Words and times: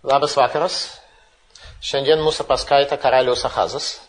Labas 0.00 0.32
vakaras. 0.32 0.74
Šiandien 1.84 2.22
mūsų 2.24 2.46
paskaita 2.48 2.96
karalius 2.96 3.42
Ахазас. 3.44 4.00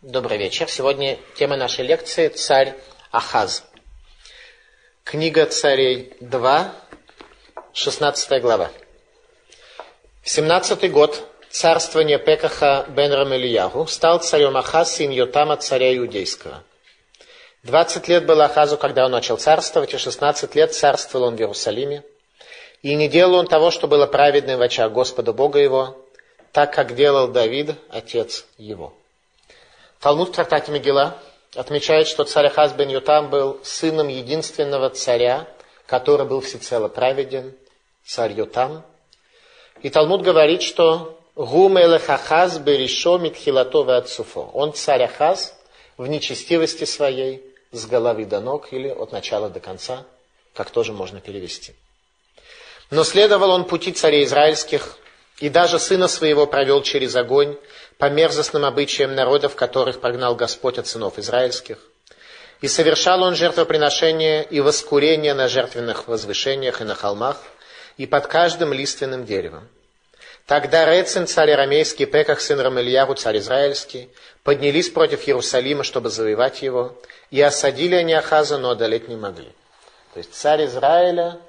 Добрый 0.00 0.38
вечер. 0.38 0.70
Сегодня 0.70 1.18
тема 1.34 1.56
нашей 1.56 1.84
лекции 1.84 2.28
«Царь 2.28 2.76
Ахаз». 3.10 3.64
Книга 5.02 5.46
царей 5.46 6.16
2, 6.20 6.72
16 7.72 8.42
глава. 8.42 8.70
В 10.22 10.30
17 10.30 10.92
год 10.92 11.20
царствования 11.50 12.18
Пекаха 12.18 12.86
бен 12.90 13.12
Рамельяху 13.12 13.88
стал 13.88 14.20
царем 14.20 14.56
Ахаз, 14.56 14.94
сын 14.94 15.10
Йотама, 15.10 15.56
царя 15.56 15.96
Иудейского. 15.96 16.62
20 17.64 18.06
лет 18.06 18.24
было 18.24 18.44
Ахазу, 18.44 18.78
когда 18.78 19.04
он 19.04 19.10
начал 19.10 19.36
царствовать, 19.36 19.94
и 19.94 19.98
16 19.98 20.54
лет 20.54 20.72
царствовал 20.72 21.26
он 21.26 21.34
в 21.34 21.40
Иерусалиме. 21.40 22.04
И 22.84 22.94
не 22.96 23.08
делал 23.08 23.36
он 23.36 23.46
того, 23.46 23.70
что 23.70 23.88
было 23.88 24.06
праведным 24.06 24.58
в 24.58 24.62
очах 24.62 24.92
Господа 24.92 25.32
Бога 25.32 25.58
его, 25.58 25.96
так 26.52 26.74
как 26.74 26.94
делал 26.94 27.28
Давид, 27.28 27.70
отец 27.88 28.44
его. 28.58 28.92
Талмуд 30.00 30.28
в 30.28 30.32
трактате 30.32 30.70
Мегила 30.70 31.16
отмечает, 31.54 32.08
что 32.08 32.24
царь 32.24 32.48
Ахаз 32.48 32.74
бен 32.74 32.90
Ютам 32.90 33.30
был 33.30 33.58
сыном 33.64 34.08
единственного 34.08 34.90
царя, 34.90 35.48
который 35.86 36.26
был 36.26 36.42
всецело 36.42 36.88
праведен, 36.88 37.54
царь 38.04 38.32
Ютам. 38.32 38.84
И 39.80 39.88
Талмуд 39.88 40.20
говорит, 40.20 40.60
что 40.60 41.18
Гумелех 41.36 42.10
Ахаз 42.10 42.58
беришо 42.58 43.16
митхилатова 43.16 43.96
отцуфо. 43.96 44.50
Он 44.52 44.74
царь 44.74 45.04
Ахаз 45.04 45.58
в 45.96 46.06
нечестивости 46.06 46.84
своей 46.84 47.42
с 47.72 47.86
головы 47.86 48.26
до 48.26 48.40
ног 48.40 48.74
или 48.74 48.90
от 48.90 49.10
начала 49.10 49.48
до 49.48 49.60
конца, 49.60 50.04
как 50.52 50.68
тоже 50.70 50.92
можно 50.92 51.22
перевести. 51.22 51.74
Но 52.94 53.02
следовал 53.02 53.50
он 53.50 53.64
пути 53.64 53.90
царей 53.90 54.24
израильских, 54.24 54.96
и 55.38 55.48
даже 55.48 55.80
сына 55.80 56.06
своего 56.06 56.46
провел 56.46 56.80
через 56.80 57.16
огонь 57.16 57.56
по 57.98 58.08
мерзостным 58.08 58.64
обычаям 58.64 59.16
народов, 59.16 59.56
которых 59.56 60.00
прогнал 60.00 60.36
Господь 60.36 60.78
от 60.78 60.86
сынов 60.86 61.18
израильских. 61.18 61.78
И 62.60 62.68
совершал 62.68 63.24
он 63.24 63.34
жертвоприношения 63.34 64.42
и 64.42 64.60
воскурения 64.60 65.34
на 65.34 65.48
жертвенных 65.48 66.06
возвышениях 66.06 66.82
и 66.82 66.84
на 66.84 66.94
холмах, 66.94 67.38
и 67.96 68.06
под 68.06 68.28
каждым 68.28 68.72
лиственным 68.72 69.26
деревом. 69.26 69.66
Тогда 70.46 70.84
Рецин, 70.84 71.26
царь 71.26 71.50
арамейский, 71.50 72.06
Пеках, 72.06 72.40
сын 72.40 72.60
Рамельяру, 72.60 73.14
царь 73.14 73.38
израильский, 73.38 74.08
поднялись 74.44 74.88
против 74.88 75.26
Иерусалима, 75.26 75.82
чтобы 75.82 76.10
завоевать 76.10 76.62
его, 76.62 76.96
и 77.32 77.42
осадили 77.42 77.96
они 77.96 78.12
Ахаза, 78.12 78.56
но 78.56 78.70
одолеть 78.70 79.08
не 79.08 79.16
могли. 79.16 79.50
То 80.12 80.18
есть 80.18 80.32
царь 80.32 80.66
Израиля 80.66 81.40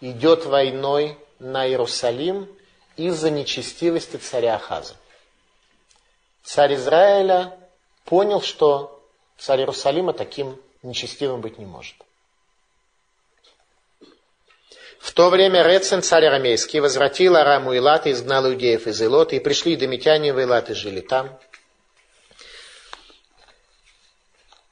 идет 0.00 0.44
войной 0.44 1.18
на 1.38 1.66
Иерусалим 1.66 2.48
из-за 2.96 3.30
нечестивости 3.30 4.16
царя 4.16 4.56
Ахаза. 4.56 4.94
Царь 6.42 6.74
Израиля 6.74 7.58
понял, 8.04 8.40
что 8.40 9.02
царь 9.36 9.60
Иерусалима 9.60 10.12
таким 10.12 10.60
нечестивым 10.82 11.40
быть 11.40 11.58
не 11.58 11.66
может. 11.66 11.96
В 14.98 15.12
то 15.12 15.30
время 15.30 15.62
Рецин, 15.62 16.02
царь 16.02 16.26
арамейский, 16.26 16.80
возвратил 16.80 17.36
Араму 17.36 17.76
Илат 17.76 18.06
и 18.06 18.10
изгнал 18.10 18.46
иудеев 18.48 18.86
из 18.86 19.00
Илота, 19.00 19.36
и 19.36 19.40
пришли 19.40 19.76
домитяне 19.76 20.32
в 20.32 20.42
Илат 20.42 20.70
и 20.70 20.74
жили 20.74 21.00
там. 21.00 21.38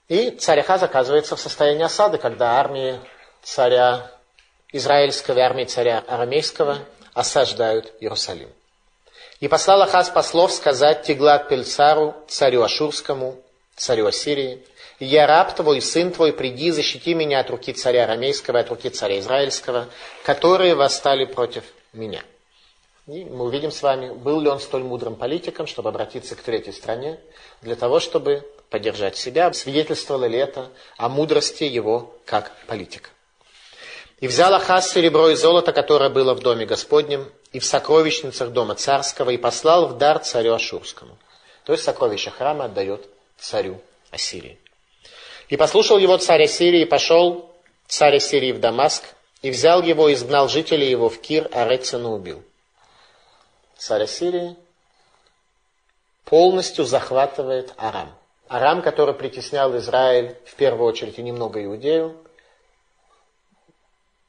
И 0.09 0.31
царь 0.31 0.61
Ахаз 0.61 0.83
оказывается 0.83 1.37
в 1.37 1.41
состоянии 1.41 1.85
осады, 1.85 2.19
когда 2.19 2.59
армии 2.59 3.01
царя 3.43 4.16
израильского 4.77 5.39
и 5.39 5.43
армии 5.43 5.65
царя 5.65 6.05
арамейского 6.07 6.79
осаждают 7.15 7.93
Иерусалим. 8.01 8.51
И 9.41 9.49
послал 9.49 9.83
Ахаз 9.83 10.11
послов 10.11 10.53
сказать 10.53 11.03
Тиглат 11.03 11.49
Пельцару, 11.49 12.15
царю 12.29 12.63
Ашурскому, 12.63 13.37
царю 13.77 14.07
Ассирии, 14.07 14.63
«Я 14.99 15.27
раб 15.27 15.55
твой, 15.55 15.83
сын 15.83 16.11
твой, 16.11 16.33
приди, 16.33 16.71
защити 16.71 17.13
меня 17.13 17.41
от 17.41 17.51
руки 17.51 17.75
царя 17.75 18.05
арамейского, 18.05 18.61
от 18.61 18.71
руки 18.71 18.89
царя 18.89 19.19
израильского, 19.19 19.89
которые 20.25 20.75
восстали 20.75 21.27
против 21.27 21.65
меня». 21.93 22.23
И 23.07 23.25
мы 23.25 23.45
увидим 23.45 23.71
с 23.71 23.83
вами, 23.83 24.13
был 24.13 24.41
ли 24.41 24.49
он 24.49 24.59
столь 24.59 24.83
мудрым 24.83 25.15
политиком, 25.15 25.67
чтобы 25.67 25.91
обратиться 25.91 26.35
к 26.35 26.41
третьей 26.41 26.73
стране, 26.73 27.21
для 27.61 27.77
того, 27.77 28.01
чтобы 28.01 28.43
поддержать 28.71 29.17
себя, 29.17 29.53
свидетельствовало 29.53 30.25
ли 30.25 30.39
это 30.39 30.71
о 30.97 31.09
мудрости 31.09 31.65
его 31.65 32.15
как 32.25 32.53
политика. 32.67 33.11
И 34.19 34.29
взял 34.29 34.55
Ахаз 34.55 34.91
серебро 34.91 35.29
и 35.29 35.35
золото, 35.35 35.73
которое 35.73 36.09
было 36.09 36.35
в 36.35 36.41
доме 36.41 36.65
Господнем, 36.65 37.31
и 37.53 37.59
в 37.59 37.65
сокровищницах 37.65 38.51
дома 38.51 38.75
царского, 38.75 39.31
и 39.31 39.37
послал 39.37 39.89
в 39.89 39.99
дар 39.99 40.21
царю 40.21 40.55
Ашурскому. 40.55 41.19
То 41.65 41.73
есть 41.73 41.85
сокровища 41.85 42.31
храма 42.31 42.65
отдает 42.65 43.07
царю 43.39 43.81
Ассирии. 44.11 44.59
И 45.49 45.57
послушал 45.57 45.99
его 45.99 46.17
царь 46.17 46.45
Ассирии, 46.45 46.83
и 46.83 46.87
пошел 46.87 47.51
царь 47.87 48.17
Ассирии 48.17 48.53
в 48.53 48.61
Дамаск, 48.61 49.05
и 49.43 49.51
взял 49.51 49.83
его, 49.83 50.09
и 50.09 50.15
изгнал 50.15 50.49
жителей 50.49 50.89
его 50.89 51.11
в 51.11 51.21
Кир, 51.21 51.49
а 51.53 51.69
Рецина 51.69 52.13
убил. 52.13 52.43
Царь 53.77 54.05
Ассирии 54.05 54.57
полностью 56.25 56.85
захватывает 56.87 57.75
Арам. 57.77 58.15
Арам, 58.49 58.81
который 58.81 59.15
притеснял 59.15 59.77
Израиль, 59.77 60.37
в 60.47 60.55
первую 60.55 60.89
очередь, 60.89 61.19
и 61.19 61.23
немного 61.23 61.63
Иудею, 61.63 62.17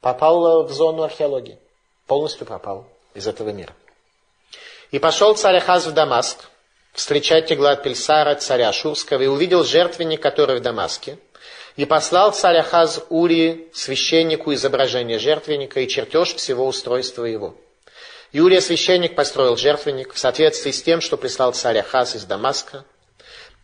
попал 0.00 0.64
в 0.64 0.72
зону 0.72 1.02
археологии. 1.02 1.58
Полностью 2.06 2.46
пропал 2.46 2.86
из 3.14 3.26
этого 3.26 3.50
мира. 3.50 3.74
И 4.90 4.98
пошел 4.98 5.34
царь 5.34 5.56
Ахаз 5.56 5.86
в 5.86 5.92
Дамаск, 5.92 6.38
встречать 6.92 7.46
Теглат 7.46 7.82
Пельсара, 7.82 8.34
царя 8.36 8.72
Шурского, 8.72 9.22
и 9.22 9.26
увидел 9.26 9.64
жертвенник, 9.64 10.22
который 10.22 10.58
в 10.58 10.62
Дамаске. 10.62 11.18
И 11.76 11.84
послал 11.84 12.32
царь 12.32 12.56
Ахаз 12.58 13.04
Урии, 13.10 13.68
священнику, 13.72 14.52
изображение 14.54 15.18
жертвенника 15.18 15.80
и 15.80 15.88
чертеж 15.88 16.34
всего 16.34 16.66
устройства 16.66 17.24
его. 17.24 17.54
Юрия 18.32 18.60
священник 18.60 19.14
построил 19.14 19.56
жертвенник 19.56 20.12
в 20.12 20.18
соответствии 20.18 20.70
с 20.70 20.82
тем, 20.82 21.00
что 21.00 21.16
прислал 21.16 21.52
царь 21.52 21.78
Ахаз 21.78 22.16
из 22.16 22.24
Дамаска. 22.24 22.84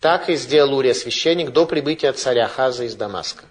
Так 0.01 0.29
и 0.29 0.37
сделал 0.37 0.75
Урия 0.75 0.95
священник 0.95 1.51
до 1.51 1.67
прибытия 1.67 2.13
царя 2.13 2.45
Ахаза 2.45 2.85
из 2.85 2.95
Дамаска. 2.95 3.45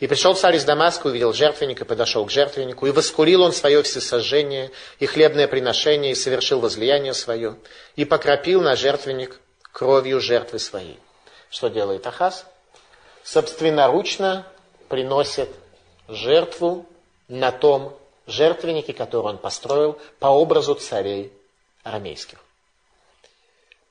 И 0.00 0.06
пришел 0.06 0.36
царь 0.36 0.56
из 0.56 0.64
Дамаска, 0.64 1.08
увидел 1.08 1.32
жертвенник 1.32 1.80
и 1.80 1.84
подошел 1.84 2.24
к 2.24 2.30
жертвеннику, 2.30 2.86
и 2.86 2.92
воскурил 2.92 3.42
он 3.42 3.52
свое 3.52 3.82
всесожжение 3.82 4.70
и 5.00 5.06
хлебное 5.06 5.48
приношение, 5.48 6.12
и 6.12 6.14
совершил 6.14 6.60
возлияние 6.60 7.14
свое, 7.14 7.56
и 7.96 8.04
покропил 8.04 8.60
на 8.60 8.76
жертвенник 8.76 9.40
кровью 9.72 10.20
жертвы 10.20 10.60
своей. 10.60 11.00
Что 11.50 11.68
делает 11.68 12.06
Ахаз? 12.06 12.46
Собственноручно 13.24 14.46
приносит 14.88 15.50
жертву 16.06 16.86
на 17.26 17.50
том 17.50 17.98
жертвеннике, 18.26 18.92
который 18.92 19.26
он 19.26 19.38
построил 19.38 19.98
по 20.20 20.28
образу 20.28 20.74
царей 20.74 21.32
арамейских. 21.82 22.38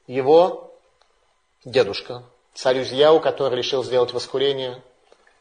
Его 0.07 0.73
дедушка, 1.65 2.23
царь 2.53 2.79
Узьяу, 2.79 3.19
который 3.19 3.57
решил 3.57 3.83
сделать 3.83 4.13
воскурение, 4.13 4.81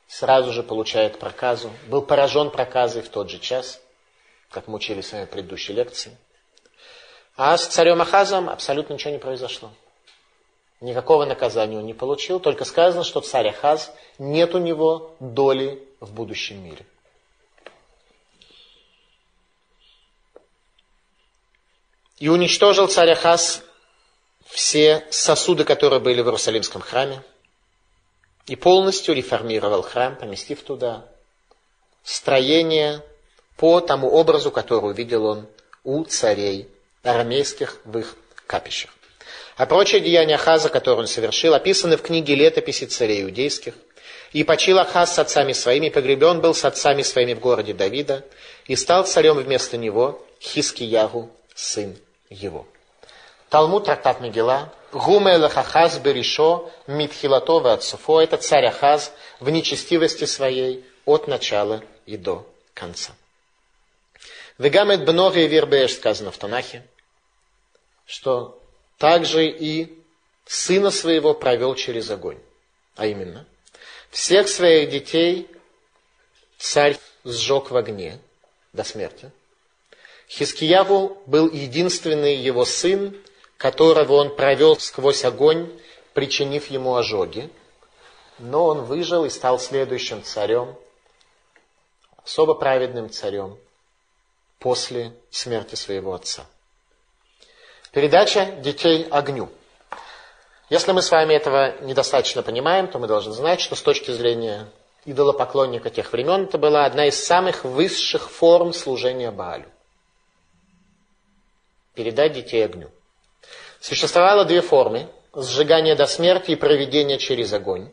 сразу 0.08 0.52
же 0.52 0.62
получает 0.62 1.18
проказу, 1.18 1.70
был 1.88 2.02
поражен 2.02 2.50
проказой 2.50 3.02
в 3.02 3.08
тот 3.08 3.30
же 3.30 3.38
час, 3.38 3.80
как 4.50 4.68
мы 4.68 4.76
учили 4.76 5.00
с 5.00 5.12
вами 5.12 5.24
в 5.24 5.30
предыдущей 5.30 5.72
лекции. 5.72 6.16
А 7.36 7.56
с 7.56 7.66
царем 7.66 8.00
Ахазом 8.00 8.48
абсолютно 8.48 8.94
ничего 8.94 9.12
не 9.12 9.18
произошло. 9.18 9.70
Никакого 10.80 11.24
наказания 11.24 11.78
он 11.78 11.86
не 11.86 11.94
получил, 11.94 12.38
только 12.38 12.64
сказано, 12.64 13.02
что 13.02 13.20
царь 13.20 13.48
Ахаз, 13.48 13.92
нет 14.18 14.54
у 14.54 14.58
него 14.58 15.16
доли 15.20 15.82
в 16.00 16.12
будущем 16.12 16.62
мире. 16.62 16.86
И 22.18 22.28
уничтожил 22.28 22.88
царь 22.88 23.10
Ахаз 23.10 23.62
все 24.47 25.06
сосуды, 25.10 25.64
которые 25.64 26.00
были 26.00 26.22
в 26.22 26.26
Иерусалимском 26.26 26.80
храме, 26.80 27.22
и 28.47 28.57
полностью 28.57 29.15
реформировал 29.15 29.83
храм, 29.83 30.16
поместив 30.16 30.63
туда 30.63 31.04
строение 32.04 33.03
по 33.57 33.81
тому 33.81 34.09
образу, 34.09 34.51
который 34.51 34.91
увидел 34.91 35.25
он 35.25 35.47
у 35.83 36.04
царей 36.04 36.69
арамейских 37.03 37.81
в 37.84 37.98
их 37.98 38.16
капищах. 38.47 38.91
А 39.57 39.66
прочие 39.66 40.01
деяния 40.01 40.34
Ахаза, 40.34 40.69
которые 40.69 41.01
он 41.01 41.07
совершил, 41.07 41.54
описаны 41.54 41.97
в 41.97 42.03
книге 42.03 42.34
летописи 42.34 42.84
царей 42.84 43.22
иудейских. 43.22 43.75
И 44.33 44.45
почил 44.45 44.78
Ахаз 44.78 45.15
с 45.15 45.19
отцами 45.19 45.53
своими, 45.53 45.89
погребен 45.89 46.41
был 46.41 46.53
с 46.53 46.65
отцами 46.65 47.03
своими 47.03 47.33
в 47.33 47.41
городе 47.41 47.72
Давида, 47.72 48.25
и 48.66 48.77
стал 48.77 49.07
царем 49.07 49.37
вместо 49.39 49.77
него 49.78 50.22
Хискиягу, 50.41 51.31
сын 51.54 51.97
его. 52.28 52.66
Талмуд, 53.48 53.84
трактат 53.84 54.21
Мегила, 54.21 54.72
Гумелах 54.92 55.56
Ахаз 55.56 55.98
Беришо, 55.98 56.71
Митхилатова 56.86 57.74
от 57.74 57.84
Суфо, 57.84 58.21
это 58.21 58.36
царь 58.36 58.66
Ахаз 58.66 59.12
в 59.41 59.50
нечестивости 59.50 60.24
своей 60.24 60.84
от 61.04 61.28
начала 61.28 61.83
и 62.06 62.16
до 62.16 62.47
конца. 62.74 63.12
Вегамет 64.59 65.04
Бноги 65.04 65.41
и 65.41 65.48
Вирбеш 65.48 65.94
сказано 65.94 66.30
в 66.30 66.38
Танахе. 66.38 66.84
что 68.06 68.62
также 68.98 69.48
и 69.48 69.98
сына 70.47 70.91
своего 70.91 71.34
провел 71.34 71.74
через 71.74 72.09
огонь. 72.10 72.38
А 72.94 73.06
именно, 73.06 73.47
всех 74.10 74.48
своих 74.48 74.88
детей 74.91 75.50
царь 76.56 76.97
сжег 77.24 77.71
в 77.71 77.77
огне 77.77 78.21
до 78.72 78.84
смерти. 78.84 79.30
Хискияву 80.28 81.22
был 81.27 81.50
единственный 81.50 82.36
его 82.36 82.65
сын, 82.65 83.16
которого 83.58 84.14
он 84.14 84.34
провел 84.34 84.78
сквозь 84.78 85.24
огонь, 85.24 85.70
причинив 86.14 86.66
ему 86.66 86.97
ожоги. 86.97 87.50
Но 88.38 88.66
он 88.66 88.84
выжил 88.84 89.24
и 89.24 89.30
стал 89.30 89.58
следующим 89.58 90.22
царем, 90.22 90.76
особо 92.22 92.54
праведным 92.54 93.08
царем 93.08 93.56
после 94.58 95.12
смерти 95.30 95.74
своего 95.74 96.12
отца. 96.12 96.44
Передача 97.92 98.47
детей 98.60 99.06
огню. 99.10 99.48
Если 100.68 100.92
мы 100.92 101.00
с 101.00 101.10
вами 101.10 101.32
этого 101.34 101.80
недостаточно 101.80 102.42
понимаем, 102.42 102.88
то 102.88 102.98
мы 102.98 103.06
должны 103.06 103.32
знать, 103.32 103.60
что 103.60 103.74
с 103.74 103.82
точки 103.82 104.10
зрения 104.10 104.68
идолопоклонника 105.06 105.88
тех 105.88 106.12
времен 106.12 106.44
это 106.44 106.59
была 106.59 106.84
одна 106.84 107.06
из 107.06 107.24
самых 107.24 107.64
высших 107.64 108.28
форм 108.28 108.72
служения 108.72 109.30
Баалю. 109.30 109.70
Передать 111.94 112.32
детей 112.34 112.64
огню. 112.64 112.91
Существовало 113.86 114.44
две 114.44 114.62
формы. 114.62 115.09
Сжигание 115.33 115.94
до 115.94 116.09
смерти 116.09 116.50
и 116.50 116.56
проведение 116.56 117.18
через 117.18 117.53
огонь. 117.53 117.92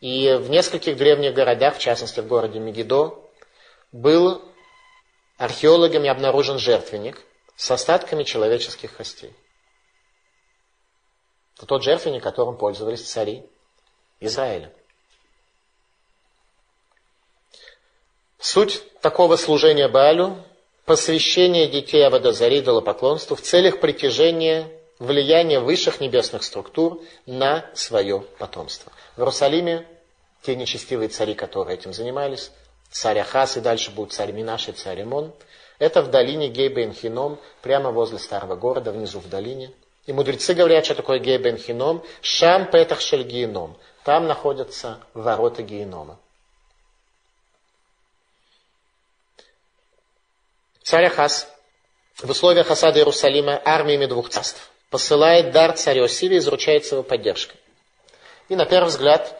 И 0.00 0.32
в 0.34 0.50
нескольких 0.50 0.96
древних 0.96 1.34
городах, 1.34 1.74
в 1.74 1.80
частности 1.80 2.20
в 2.20 2.28
городе 2.28 2.60
Мегидо, 2.60 3.18
был 3.90 4.40
археологами 5.36 6.08
обнаружен 6.08 6.60
жертвенник 6.60 7.20
с 7.56 7.72
остатками 7.72 8.22
человеческих 8.22 8.96
костей. 8.96 9.34
Это 11.56 11.66
тот 11.66 11.82
жертвенник, 11.82 12.22
которым 12.22 12.56
пользовались 12.56 13.02
цари 13.02 13.44
Израиля. 14.20 14.72
Суть 18.38 18.80
такого 19.00 19.34
служения 19.34 19.88
Баалю– 19.88 20.40
посвящение 20.84 21.66
детей 21.66 22.06
Авадозари 22.06 22.60
идолопоклонству 22.60 23.34
в 23.34 23.40
целях 23.40 23.80
притяжения 23.80 24.70
влияния 24.98 25.60
высших 25.60 26.00
небесных 26.00 26.42
структур 26.42 27.02
на 27.26 27.70
свое 27.74 28.20
потомство. 28.38 28.92
В 29.16 29.20
Иерусалиме 29.20 29.86
те 30.42 30.56
нечестивые 30.56 31.08
цари, 31.08 31.34
которые 31.34 31.76
этим 31.76 31.92
занимались, 31.92 32.52
царь 32.90 33.18
Ахас 33.18 33.56
и 33.56 33.60
дальше 33.60 33.90
будут 33.90 34.12
царь 34.12 34.32
Минаш 34.32 34.68
и 34.68 34.72
царь 34.72 35.02
Имон, 35.02 35.32
это 35.78 36.02
в 36.02 36.10
долине 36.10 36.50
Гейбен-Хином, 36.50 37.38
прямо 37.62 37.90
возле 37.90 38.18
старого 38.18 38.54
города, 38.54 38.92
внизу 38.92 39.18
в 39.18 39.28
долине. 39.28 39.72
И 40.06 40.12
мудрецы 40.12 40.54
говорят, 40.54 40.84
что 40.84 40.94
такое 40.94 41.18
Гейбен-Хином, 41.18 42.04
Шам 42.20 42.70
Петах 42.70 43.00
Шельгиеном. 43.00 43.76
Там 44.04 44.26
находятся 44.26 45.00
ворота 45.14 45.62
Генома. 45.62 46.20
Царь 50.82 51.06
Ахас 51.06 51.48
в 52.18 52.30
условиях 52.30 52.70
осады 52.70 53.00
Иерусалима 53.00 53.60
армиями 53.64 54.04
двух 54.04 54.28
царств 54.28 54.70
посылает 54.94 55.50
дар 55.50 55.72
царю 55.72 56.06
Сирии, 56.06 56.38
заручается 56.38 56.94
его 56.94 57.02
поддержкой. 57.02 57.56
И 58.48 58.54
на 58.54 58.64
первый 58.64 58.90
взгляд 58.90 59.36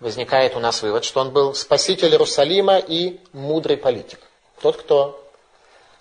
возникает 0.00 0.56
у 0.56 0.58
нас 0.58 0.82
вывод, 0.82 1.04
что 1.04 1.20
он 1.20 1.30
был 1.30 1.54
спаситель 1.54 2.08
Иерусалима 2.08 2.78
и 2.78 3.20
мудрый 3.32 3.76
политик. 3.76 4.18
Тот, 4.60 4.76
кто 4.76 5.24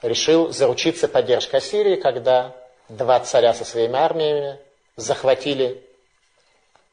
решил 0.02 0.52
заручиться 0.52 1.08
поддержкой 1.08 1.58
Ассирии, 1.58 1.96
когда 1.96 2.56
два 2.90 3.20
царя 3.20 3.54
со 3.54 3.66
своими 3.66 4.00
армиями 4.00 4.58
захватили 4.96 5.84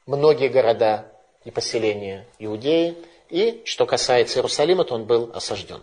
многие 0.04 0.48
города 0.48 1.10
и 1.46 1.50
поселения 1.50 2.26
Иудеи, 2.38 2.98
и, 3.30 3.62
что 3.64 3.86
касается 3.86 4.40
Иерусалима, 4.40 4.84
то 4.84 4.94
он 4.94 5.06
был 5.06 5.30
осажден. 5.32 5.82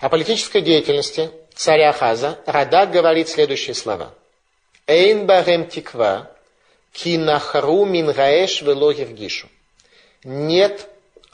О 0.00 0.10
политической 0.10 0.60
деятельности 0.60 1.30
царя 1.54 1.88
Ахаза 1.88 2.40
Радак 2.44 2.90
говорит 2.90 3.30
следующие 3.30 3.72
слова. 3.72 4.12
«אין 4.86 5.26
בהם 5.26 5.68
תקווה, 5.68 6.30
כי 6.92 7.16
נחרו 7.16 7.84
מן 7.84 8.12
האש 8.12 8.62
ולא 8.62 8.92
הרגישו». 8.92 9.48
Нет 10.24 10.88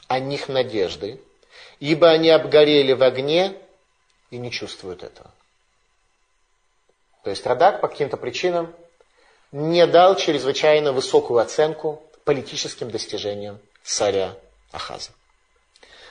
о 0.07 0.19
них 0.19 0.49
надежды, 0.49 1.21
ибо 1.79 2.09
они 2.09 2.29
обгорели 2.29 2.93
в 2.93 3.03
огне 3.03 3.53
и 4.31 4.37
не 4.37 4.51
чувствуют 4.51 5.03
этого. 5.03 5.31
То 7.23 7.29
есть 7.29 7.45
Радак 7.45 7.81
по 7.81 7.87
каким-то 7.87 8.17
причинам 8.17 8.73
не 9.51 9.85
дал 9.85 10.15
чрезвычайно 10.15 10.93
высокую 10.93 11.39
оценку 11.39 12.01
политическим 12.23 12.89
достижениям 12.89 13.59
царя 13.83 14.35
Ахаза. 14.71 15.11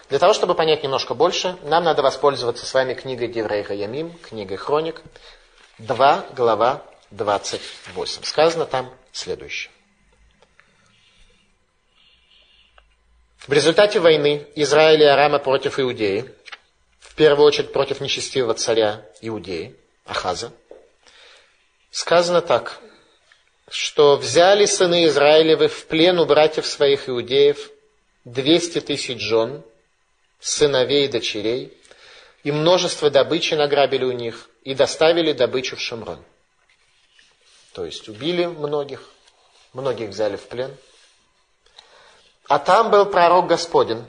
Для 0.08 0.18
того, 0.18 0.32
чтобы 0.32 0.54
понять 0.54 0.82
немножко 0.82 1.14
больше, 1.14 1.56
нам 1.62 1.84
надо 1.84 2.02
воспользоваться 2.02 2.66
с 2.66 2.74
вами 2.74 2.94
книгой 2.94 3.28
דברי 3.28 3.74
הימים, 3.74 4.12
книгой 4.18 4.56
Хроник, 4.56 5.02
2, 5.78 6.26
глава 6.34 6.82
28. 7.10 8.22
Сказано 8.22 8.66
там 8.66 8.94
следующее. 9.12 9.70
В 13.46 13.52
результате 13.52 13.98
войны 13.98 14.46
Израиля 14.56 15.06
и 15.06 15.08
Арама 15.08 15.38
против 15.38 15.80
Иудеи, 15.80 16.30
в 16.98 17.14
первую 17.14 17.46
очередь 17.46 17.72
против 17.72 18.00
нечестивого 18.00 18.54
царя 18.54 19.06
Иудеи, 19.22 19.74
Ахаза, 20.04 20.52
сказано 21.90 22.42
так, 22.42 22.78
что 23.70 24.16
взяли 24.16 24.66
сыны 24.66 25.06
Израилевы 25.06 25.68
в 25.68 25.86
плен 25.86 26.18
у 26.18 26.26
братьев 26.26 26.66
своих 26.66 27.08
иудеев 27.08 27.70
200 28.24 28.80
тысяч 28.80 29.20
жен, 29.20 29.62
сыновей 30.40 31.06
и 31.06 31.08
дочерей, 31.08 31.72
и 32.44 32.52
множество 32.52 33.10
добычи 33.10 33.54
награбили 33.54 34.04
у 34.04 34.12
них, 34.12 34.48
и 34.62 34.74
доставили 34.74 35.32
добычу 35.32 35.76
в 35.76 35.80
Шамрон. 35.80 36.22
То 37.78 37.84
есть 37.84 38.08
убили 38.08 38.44
многих, 38.44 39.08
многих 39.72 40.08
взяли 40.08 40.34
в 40.34 40.48
плен– 40.48 40.74
а 42.48 42.58
там 42.58 42.90
был 42.90 43.06
пророк 43.06 43.46
Господень 43.46 44.02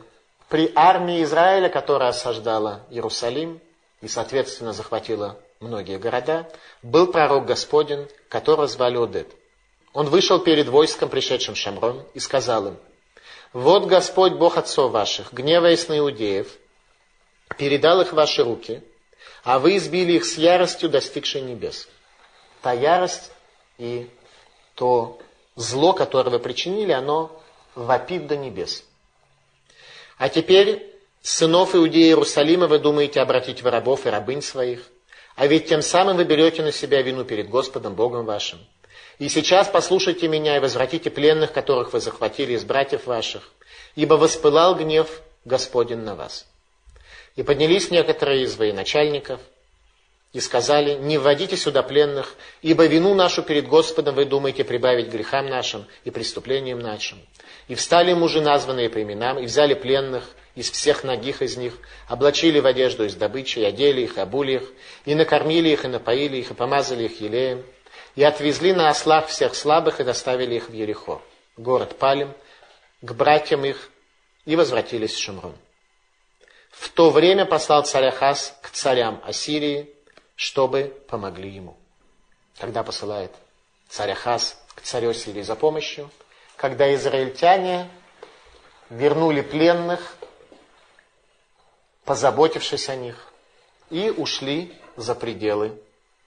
при 0.48 0.72
армии 0.74 1.22
Израиля, 1.24 1.70
которая 1.70 2.10
осаждала 2.10 2.82
Иерусалим 2.90 3.62
и, 4.02 4.08
соответственно, 4.08 4.74
захватила 4.74 5.38
многие 5.60 6.00
города, 6.00 6.50
был 6.82 7.12
пророк 7.12 7.46
Господень, 7.46 8.08
которого 8.28 8.66
звали 8.66 8.98
Одет. 8.98 9.28
Он 9.94 10.08
вышел 10.08 10.40
перед 10.40 10.68
войском, 10.68 11.10
пришедшим 11.10 11.54
Шамрон, 11.54 12.04
и 12.16 12.20
сказал 12.20 12.70
им, 12.70 12.78
«Вот 13.54 13.86
Господь, 13.86 14.34
Бог 14.34 14.58
отцов 14.58 14.92
ваших, 14.94 15.32
гневаясь 15.32 15.88
на 15.90 16.00
иудеев, 16.00 16.48
передал 17.56 18.02
их 18.02 18.14
в 18.14 18.16
ваши 18.16 18.44
руки, 18.44 18.82
а 19.44 19.60
вы 19.60 19.78
избили 19.78 20.14
их 20.14 20.26
с 20.26 20.40
яростью, 20.40 20.90
достигшей 20.90 21.42
небес». 21.42 21.88
Та 22.62 22.74
ярость 22.74 23.32
и 23.80 24.08
то 24.76 25.18
зло, 25.56 25.94
которое 25.94 26.30
вы 26.30 26.40
причинили, 26.40 26.92
оно 26.92 27.42
вопит 27.74 28.28
до 28.28 28.38
небес. 28.38 28.84
А 30.18 30.30
теперь, 30.30 30.86
сынов 31.22 31.74
Иудеи 31.74 32.10
Иерусалима, 32.10 32.68
вы 32.68 32.78
думаете 32.78 33.22
обратить 33.22 33.64
в 33.64 33.68
рабов 33.68 34.06
и 34.06 34.10
рабынь 34.10 34.42
своих, 34.42 34.88
а 35.36 35.48
ведь 35.48 35.70
тем 35.70 35.82
самым 35.82 36.18
вы 36.18 36.26
берете 36.26 36.62
на 36.62 36.72
себя 36.72 37.02
вину 37.02 37.24
перед 37.24 37.50
Господом 37.50 37.96
Богом 37.96 38.26
вашим. 38.26 38.60
И 39.18 39.30
сейчас 39.30 39.68
послушайте 39.70 40.28
меня 40.28 40.58
и 40.58 40.60
возвратите 40.60 41.10
пленных, 41.10 41.54
которых 41.54 41.94
вы 41.94 42.02
захватили 42.02 42.54
из 42.54 42.64
братьев 42.64 43.08
ваших, 43.08 43.52
ибо 43.96 44.16
воспылал 44.16 44.76
гнев 44.76 45.22
Господень 45.46 46.00
на 46.00 46.16
вас. 46.16 46.46
И 47.38 47.44
поднялись 47.44 47.90
некоторые 47.92 48.44
из 48.44 48.58
военачальников– 48.58 49.40
и 50.32 50.40
сказали, 50.40 50.94
не 50.96 51.18
вводите 51.18 51.58
сюда 51.58 51.82
пленных, 51.82 52.36
ибо 52.62 52.86
вину 52.86 53.16
нашу 53.16 53.42
перед 53.42 53.68
Господом 53.68 54.16
вы 54.16 54.26
думаете 54.26 54.64
прибавить 54.64 55.08
грехам 55.08 55.50
нашим 55.50 55.86
и 56.04 56.12
преступлениям 56.12 56.80
нашим. 56.80 57.20
И 57.68 57.76
встали 57.76 58.14
мужи, 58.14 58.42
названные 58.42 58.90
по 58.90 59.02
именам, 59.02 59.40
и 59.40 59.46
взяли 59.46 59.74
пленных 59.74 60.24
из 60.56 60.70
всех 60.70 61.04
ногих 61.04 61.42
из 61.42 61.58
них, 61.58 61.78
облачили 62.08 62.60
в 62.60 62.68
одежду 62.68 63.06
из 63.06 63.16
добычи, 63.16 63.60
и 63.60 63.64
одели 63.64 64.02
их, 64.02 64.18
обули 64.18 64.54
их, 64.54 64.72
и 65.06 65.16
накормили 65.16 65.70
их, 65.70 65.86
и 65.86 65.88
напоили 65.88 66.38
их, 66.38 66.52
и 66.52 66.54
помазали 66.54 67.06
их 67.06 67.22
елеем, 67.22 67.66
и 68.16 68.24
отвезли 68.24 68.74
на 68.74 68.90
ослах 68.90 69.28
всех 69.28 69.56
слабых, 69.56 70.00
и 70.00 70.04
доставили 70.04 70.56
их 70.56 70.70
в 70.70 70.74
Ерехо, 70.74 71.22
город 71.58 71.98
Палим, 71.98 72.34
к 73.02 73.14
братьям 73.14 73.66
их, 73.66 73.90
и 74.46 74.56
возвратились 74.56 75.14
в 75.14 75.20
Шамрон. 75.20 75.56
В 76.72 76.90
то 76.90 77.10
время 77.10 77.46
послал 77.46 77.84
царь 77.84 78.08
Ахаз 78.08 78.58
к 78.62 78.70
царям 78.70 79.22
Ассирии, 79.26 79.94
чтобы 80.40 80.98
помогли 81.10 81.50
ему. 81.50 81.76
Когда 82.60 82.82
посылает 82.82 83.30
царь 83.90 84.12
Ахаз 84.12 84.58
к 84.74 84.80
царю 84.80 85.14
Сирии 85.14 85.42
за 85.42 85.58
помощью, 85.58 86.10
когда 86.56 86.96
израильтяне 86.96 87.90
вернули 88.90 89.42
пленных, 89.42 90.16
позаботившись 92.06 92.88
о 92.88 92.96
них, 92.96 93.34
и 93.90 94.10
ушли 94.12 94.74
за 94.96 95.14
пределы 95.14 95.78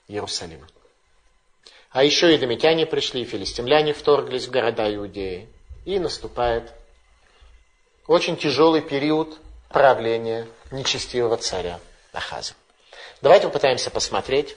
Иерусалима. 0.08 0.68
А 1.90 2.04
еще 2.04 2.34
и 2.34 2.38
домитяне 2.38 2.84
пришли, 2.84 3.22
и 3.22 3.24
филистимляне 3.24 3.94
вторглись 3.94 4.46
в 4.46 4.50
города 4.50 4.94
Иудеи. 4.94 5.48
И 5.86 5.98
наступает 5.98 6.70
очень 8.06 8.36
тяжелый 8.36 8.82
период 8.82 9.38
правления 9.70 10.46
нечестивого 10.70 11.38
царя 11.38 11.80
Ахаза. 12.12 12.52
Давайте 13.22 13.46
попытаемся 13.46 13.88
посмотреть, 13.92 14.56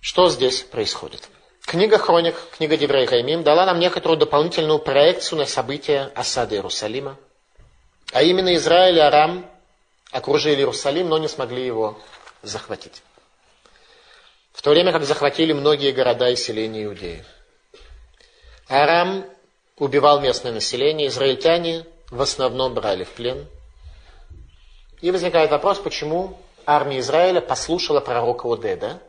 что 0.00 0.28
здесь 0.28 0.62
происходит. 0.62 1.28
Книга 1.64 1.98
Хроник, 1.98 2.34
книга 2.56 2.76
Деврей 2.76 3.06
Хаймим 3.06 3.44
дала 3.44 3.64
нам 3.64 3.78
некоторую 3.78 4.18
дополнительную 4.18 4.80
проекцию 4.80 5.38
на 5.38 5.46
события 5.46 6.10
осады 6.16 6.56
Иерусалима. 6.56 7.16
А 8.12 8.22
именно 8.22 8.52
Израиль 8.56 8.96
и 8.96 9.00
Арам 9.00 9.48
окружили 10.10 10.56
Иерусалим, 10.56 11.08
но 11.08 11.18
не 11.18 11.28
смогли 11.28 11.64
его 11.64 11.96
захватить. 12.42 13.02
В 14.52 14.62
то 14.62 14.70
время 14.70 14.90
как 14.90 15.04
захватили 15.04 15.52
многие 15.52 15.92
города 15.92 16.28
и 16.28 16.34
селения 16.34 16.84
Иудеи. 16.84 17.24
Арам 18.68 19.26
убивал 19.76 20.20
местное 20.20 20.50
население, 20.50 21.06
израильтяне 21.06 21.86
в 22.10 22.20
основном 22.20 22.74
брали 22.74 23.04
в 23.04 23.10
плен. 23.10 23.46
И 25.00 25.12
возникает 25.12 25.52
вопрос, 25.52 25.78
почему 25.78 26.36
армия 26.66 26.98
Израиля 26.98 27.40
послушала 27.40 28.00
пророка 28.00 28.46
Одеда, 28.52 29.00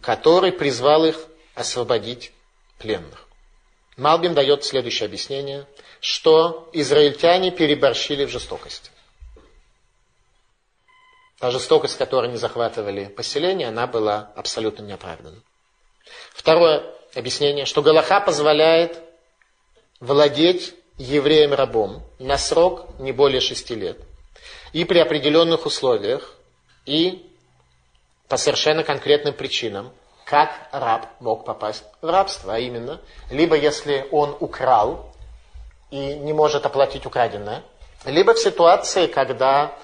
который 0.00 0.52
призвал 0.52 1.04
их 1.04 1.26
освободить 1.54 2.32
пленных. 2.78 3.26
Малбин 3.96 4.34
дает 4.34 4.64
следующее 4.64 5.06
объяснение, 5.06 5.66
что 6.00 6.68
израильтяне 6.72 7.50
переборщили 7.50 8.24
в 8.24 8.30
жестокости. 8.30 8.90
Та 11.38 11.50
жестокость, 11.50 11.98
которой 11.98 12.28
они 12.28 12.36
захватывали 12.36 13.06
поселение, 13.06 13.68
она 13.68 13.86
была 13.86 14.32
абсолютно 14.36 14.84
неоправдана. 14.84 15.42
Второе 16.32 16.84
объяснение, 17.14 17.66
что 17.66 17.82
Галаха 17.82 18.20
позволяет 18.20 19.02
владеть 20.00 20.74
евреем-рабом 20.98 22.02
на 22.18 22.38
срок 22.38 22.88
не 22.98 23.12
более 23.12 23.40
шести 23.40 23.74
лет 23.74 23.98
и 24.72 24.84
при 24.84 24.98
определенных 24.98 25.66
условиях 25.66 26.36
и 26.86 27.28
по 28.28 28.36
совершенно 28.36 28.82
конкретным 28.82 29.34
причинам, 29.34 29.92
как 30.24 30.50
раб 30.72 31.06
мог 31.20 31.44
попасть 31.44 31.84
в 32.00 32.08
рабство, 32.08 32.54
а 32.54 32.58
именно, 32.58 33.00
либо 33.30 33.56
если 33.56 34.06
он 34.10 34.36
украл 34.40 35.12
и 35.90 36.14
не 36.14 36.32
может 36.32 36.64
оплатить 36.64 37.04
украденное, 37.04 37.62
либо 38.04 38.34
в 38.34 38.38
ситуации, 38.38 39.06
когда 39.06 39.76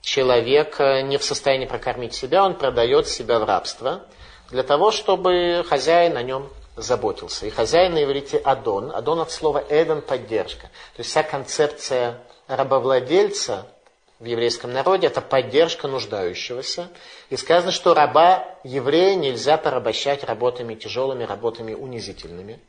человек 0.00 0.80
э, 0.80 1.02
не 1.02 1.16
в 1.16 1.24
состоянии 1.24 1.66
прокормить 1.66 2.14
себя, 2.14 2.44
он 2.44 2.54
продает 2.54 3.08
себя 3.08 3.38
в 3.38 3.44
рабство 3.44 4.02
для 4.50 4.62
того, 4.62 4.90
чтобы 4.90 5.64
хозяин 5.68 6.16
о 6.16 6.22
нем 6.22 6.50
заботился. 6.76 7.46
И 7.46 7.50
хозяин 7.50 7.94
на 7.94 8.04
иврите 8.04 8.38
Адон. 8.38 8.94
Адон 8.94 9.20
от 9.20 9.30
слова 9.30 9.62
Эден– 9.68 10.02
поддержка. 10.02 10.66
То 10.96 11.00
есть 11.00 11.10
вся 11.10 11.22
концепция 11.22 12.18
рабовладельца 12.48 13.66
в 14.22 14.24
еврейском 14.24 14.72
народе– 14.72 15.06
это 15.08 15.20
поддержка 15.20 15.88
нуждающегося. 15.88 16.88
И 17.28 17.36
сказано, 17.36 17.72
что 17.72 17.92
раба 17.92 18.46
еврея 18.62 19.16
нельзя 19.16 19.56
порабощать 19.56 20.22
работами 20.22 20.76
тяжелыми, 20.76 21.24
работами 21.24 21.74
унизительными. 21.74 22.60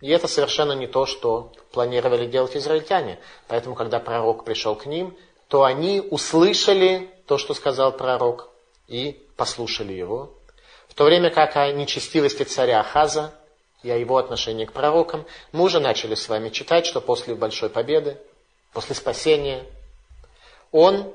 И 0.00 0.08
это 0.08 0.26
совершенно 0.26 0.72
не 0.72 0.86
то, 0.86 1.04
что 1.04 1.52
планировали 1.72 2.26
делать 2.26 2.56
израильтяне. 2.56 3.18
Поэтому, 3.48 3.74
когда 3.74 4.00
пророк 4.00 4.46
пришел 4.46 4.74
к 4.74 4.86
ним, 4.86 5.14
то 5.48 5.64
они 5.64 6.00
услышали 6.00 7.10
то, 7.26 7.36
что 7.36 7.52
сказал 7.52 7.92
пророк, 7.92 8.48
и 8.88 9.22
послушали 9.36 9.92
его. 9.92 10.32
В 10.88 10.94
то 10.94 11.04
время 11.04 11.28
как 11.28 11.56
о 11.56 11.70
нечестивости 11.70 12.44
царя 12.44 12.80
Ахаза 12.80 13.34
и 13.82 13.90
о 13.90 13.98
его 13.98 14.16
отношении 14.16 14.64
к 14.64 14.72
пророкам, 14.72 15.26
мы 15.52 15.64
уже 15.64 15.80
начали 15.80 16.14
с 16.14 16.30
вами 16.30 16.48
читать, 16.48 16.86
что 16.86 17.02
после 17.02 17.34
большой 17.34 17.68
победы, 17.68 18.16
после 18.72 18.94
спасения, 18.94 19.66
он 20.74 21.14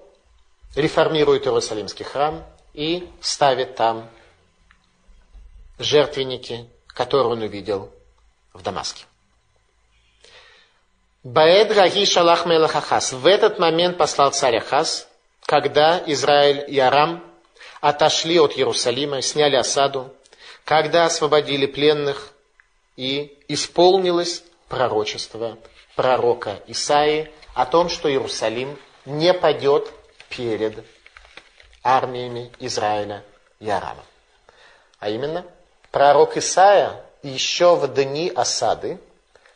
реформирует 0.73 1.45
Иерусалимский 1.45 2.05
храм 2.05 2.45
и 2.73 3.09
ставит 3.19 3.75
там 3.75 4.09
жертвенники, 5.77 6.65
которые 6.87 7.33
он 7.33 7.41
увидел 7.41 7.91
в 8.53 8.61
Дамаске. 8.61 9.03
Баэд 11.23 11.73
Гаги 11.73 12.05
Шалах 12.05 12.45
Мелахахас. 12.45 13.11
В 13.11 13.27
этот 13.27 13.59
момент 13.59 13.97
послал 13.97 14.31
царь 14.31 14.59
Ахаз, 14.59 15.09
когда 15.41 16.01
Израиль 16.05 16.63
и 16.73 16.79
Арам 16.79 17.21
отошли 17.81 18.39
от 18.39 18.53
Иерусалима, 18.57 19.21
сняли 19.21 19.57
осаду, 19.57 20.13
когда 20.63 21.03
освободили 21.03 21.65
пленных, 21.65 22.31
и 22.95 23.37
исполнилось 23.49 24.41
пророчество 24.69 25.57
пророка 25.97 26.61
Исаии 26.67 27.29
о 27.55 27.65
том, 27.65 27.89
что 27.89 28.09
Иерусалим 28.09 28.77
не 29.09 29.33
падет 29.33 29.91
перед 30.29 30.85
армиями 31.83 32.51
Израиля 32.59 33.23
и 33.59 33.69
Арама. 33.69 34.03
А 34.99 35.09
именно, 35.09 35.45
пророк 35.91 36.37
Исаия 36.37 37.03
еще 37.23 37.75
в 37.75 37.87
дни 37.93 38.31
осады 38.33 38.99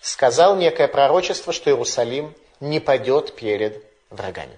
сказал 0.01 0.55
некое 0.55 0.87
пророчество, 0.87 1.53
что 1.53 1.69
Иерусалим 1.69 2.35
не 2.59 2.79
падет 2.79 3.35
перед 3.35 3.83
врагами. 4.09 4.57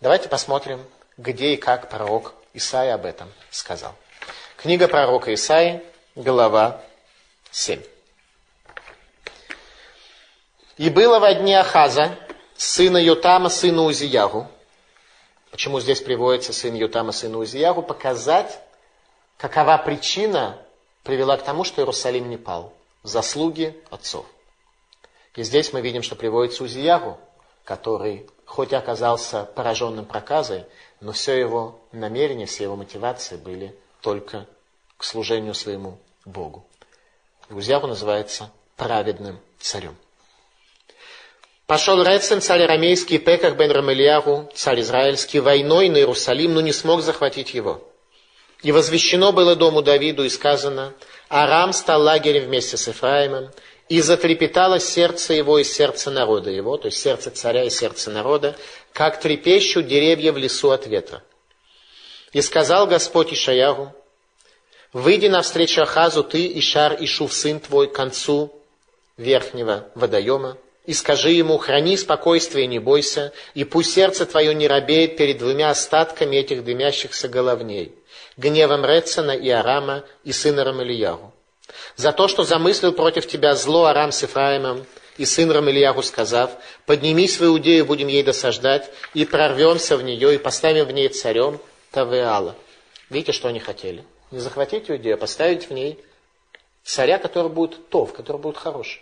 Давайте 0.00 0.28
посмотрим, 0.28 0.84
где 1.18 1.54
и 1.54 1.56
как 1.56 1.88
пророк 1.88 2.34
Исаия 2.54 2.94
об 2.94 3.04
этом 3.04 3.32
сказал. 3.50 3.94
Книга 4.56 4.88
пророка 4.88 5.32
Исаии, 5.34 5.82
глава 6.14 6.80
7. 7.50 7.82
«И 10.78 10.90
было 10.90 11.18
во 11.18 11.34
дне 11.34 11.60
Ахаза, 11.60 12.16
сына 12.56 12.98
Ютама, 12.98 13.48
сына 13.48 13.82
Узиягу». 13.82 14.48
Почему 15.54 15.78
здесь 15.78 16.00
приводится 16.00 16.52
сын 16.52 16.74
Ютама, 16.74 17.12
сына 17.12 17.38
Узиягу? 17.38 17.82
Показать, 17.82 18.60
какова 19.36 19.78
причина 19.78 20.58
привела 21.04 21.36
к 21.36 21.44
тому, 21.44 21.62
что 21.62 21.80
Иерусалим 21.80 22.28
не 22.28 22.36
пал. 22.36 22.72
Заслуги 23.04 23.80
отцов. 23.88 24.26
И 25.36 25.44
здесь 25.44 25.72
мы 25.72 25.80
видим, 25.80 26.02
что 26.02 26.16
приводится 26.16 26.64
Узиягу, 26.64 27.18
который 27.64 28.26
хоть 28.46 28.72
и 28.72 28.74
оказался 28.74 29.44
пораженным 29.44 30.06
проказой, 30.06 30.64
но 31.00 31.12
все 31.12 31.38
его 31.38 31.78
намерения, 31.92 32.46
все 32.46 32.64
его 32.64 32.74
мотивации 32.74 33.36
были 33.36 33.78
только 34.00 34.48
к 34.96 35.04
служению 35.04 35.54
своему 35.54 35.98
Богу. 36.24 36.66
Узиягу 37.48 37.86
называется 37.86 38.50
праведным 38.76 39.38
царем. 39.60 39.96
Пошел 41.66 42.02
Рецин, 42.02 42.42
царь 42.42 42.62
арамейский, 42.62 43.18
Пеках 43.18 43.56
бен 43.56 43.70
Рамельяру, 43.70 44.50
царь 44.54 44.80
израильский, 44.80 45.40
войной 45.40 45.88
на 45.88 45.96
Иерусалим, 45.96 46.52
но 46.52 46.60
не 46.60 46.72
смог 46.72 47.00
захватить 47.00 47.54
его. 47.54 47.82
И 48.62 48.70
возвещено 48.70 49.32
было 49.32 49.56
дому 49.56 49.80
Давиду 49.80 50.24
и 50.24 50.28
сказано, 50.28 50.92
Арам 51.30 51.72
стал 51.72 52.02
лагерем 52.02 52.44
вместе 52.44 52.76
с 52.76 52.88
Ефраимом, 52.88 53.50
и 53.88 54.02
затрепетало 54.02 54.78
сердце 54.78 55.34
его 55.34 55.58
и 55.58 55.64
сердце 55.64 56.10
народа 56.10 56.50
его, 56.50 56.76
то 56.76 56.86
есть 56.86 57.00
сердце 57.00 57.30
царя 57.30 57.64
и 57.64 57.70
сердце 57.70 58.10
народа, 58.10 58.56
как 58.92 59.20
трепещут 59.20 59.86
деревья 59.86 60.32
в 60.32 60.38
лесу 60.38 60.70
от 60.70 60.86
ветра. 60.86 61.22
И 62.32 62.42
сказал 62.42 62.86
Господь 62.86 63.32
Ишаяру, 63.32 63.92
выйди 64.92 65.28
навстречу 65.28 65.82
Ахазу 65.82 66.24
ты, 66.24 66.58
Ишар, 66.58 66.96
Ишув, 66.98 67.32
сын 67.32 67.58
твой, 67.58 67.88
к 67.88 67.94
концу 67.94 68.52
верхнего 69.16 69.88
водоема, 69.94 70.58
и 70.86 70.92
скажи 70.92 71.30
ему, 71.30 71.56
храни 71.58 71.96
спокойствие, 71.96 72.66
не 72.66 72.78
бойся, 72.78 73.32
и 73.54 73.64
пусть 73.64 73.92
сердце 73.92 74.26
твое 74.26 74.54
не 74.54 74.68
робеет 74.68 75.16
перед 75.16 75.38
двумя 75.38 75.70
остатками 75.70 76.36
этих 76.36 76.64
дымящихся 76.64 77.28
головней, 77.28 77.94
гневом 78.36 78.84
Рецена 78.84 79.32
и 79.32 79.48
Арама 79.48 80.04
и 80.24 80.32
сына 80.32 80.64
Рамильяру. 80.64 81.32
За 81.96 82.12
то, 82.12 82.28
что 82.28 82.44
замыслил 82.44 82.92
против 82.92 83.26
тебя 83.26 83.54
зло 83.54 83.84
Арам 83.84 84.12
с 84.12 84.22
Ефраимом, 84.22 84.84
и 85.16 85.24
сын 85.24 85.50
Рамильяру 85.50 86.02
сказав, 86.02 86.50
поднимись 86.86 87.38
в 87.38 87.44
Иудею, 87.44 87.86
будем 87.86 88.08
ей 88.08 88.22
досаждать, 88.22 88.90
и 89.14 89.24
прорвемся 89.24 89.96
в 89.96 90.02
нее, 90.02 90.34
и 90.34 90.38
поставим 90.38 90.86
в 90.86 90.90
ней 90.90 91.08
царем 91.08 91.60
Тавеала. 91.92 92.56
Видите, 93.10 93.32
что 93.32 93.48
они 93.48 93.60
хотели? 93.60 94.04
Не 94.32 94.40
захватить 94.40 94.90
Иудею, 94.90 95.14
а 95.14 95.18
поставить 95.18 95.68
в 95.68 95.72
ней 95.72 95.98
царя, 96.82 97.18
который 97.18 97.50
будет 97.50 97.88
тов, 97.88 98.12
который 98.12 98.38
будет 98.38 98.56
хороший. 98.56 99.00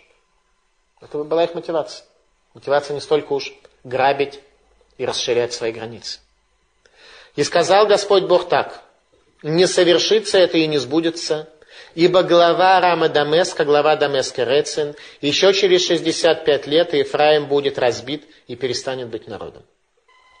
Это 1.03 1.23
была 1.23 1.43
их 1.43 1.53
мотивация. 1.53 2.05
Мотивация 2.53 2.93
не 2.93 3.01
столько 3.01 3.33
уж 3.33 3.53
грабить 3.83 4.39
и 4.97 5.05
расширять 5.05 5.53
свои 5.53 5.71
границы. 5.71 6.19
И 7.35 7.43
сказал 7.43 7.87
Господь 7.87 8.23
Бог 8.23 8.47
так, 8.47 8.83
не 9.41 9.67
совершится 9.67 10.37
это 10.37 10.57
и 10.57 10.67
не 10.67 10.77
сбудется, 10.77 11.49
ибо 11.95 12.23
глава 12.23 12.79
Рама 12.79 13.09
Дамеска, 13.09 13.65
глава 13.65 13.95
Дамеска 13.95 14.43
Рецин, 14.43 14.95
еще 15.19 15.53
через 15.53 15.85
65 15.87 16.67
лет 16.67 16.93
Ефраим 16.93 17.47
будет 17.47 17.79
разбит 17.79 18.25
и 18.47 18.55
перестанет 18.55 19.09
быть 19.09 19.27
народом. 19.27 19.63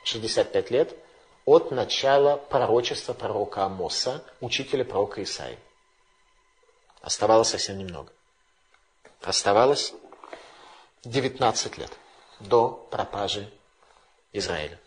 65 0.05 0.71
лет 0.71 0.95
от 1.45 1.71
начала 1.71 2.37
пророчества 2.37 3.13
пророка 3.13 3.65
Амоса, 3.65 4.23
учителя 4.39 4.85
пророка 4.85 5.21
Исаи. 5.23 5.57
Оставалось 7.01 7.49
совсем 7.49 7.77
немного. 7.77 8.11
Оставалось 9.21 9.93
19 11.05 11.77
лет 11.77 11.91
до 12.39 12.87
пропажи 12.91 13.49
Израиля. 14.31 14.79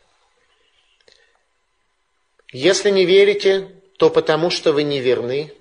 Если 2.53 2.91
не 2.91 3.05
верите, 3.05 3.71
то 3.99 4.11
потому 4.11 4.51
что 4.51 4.73
вы 4.73 4.83
неверны. 4.83 5.53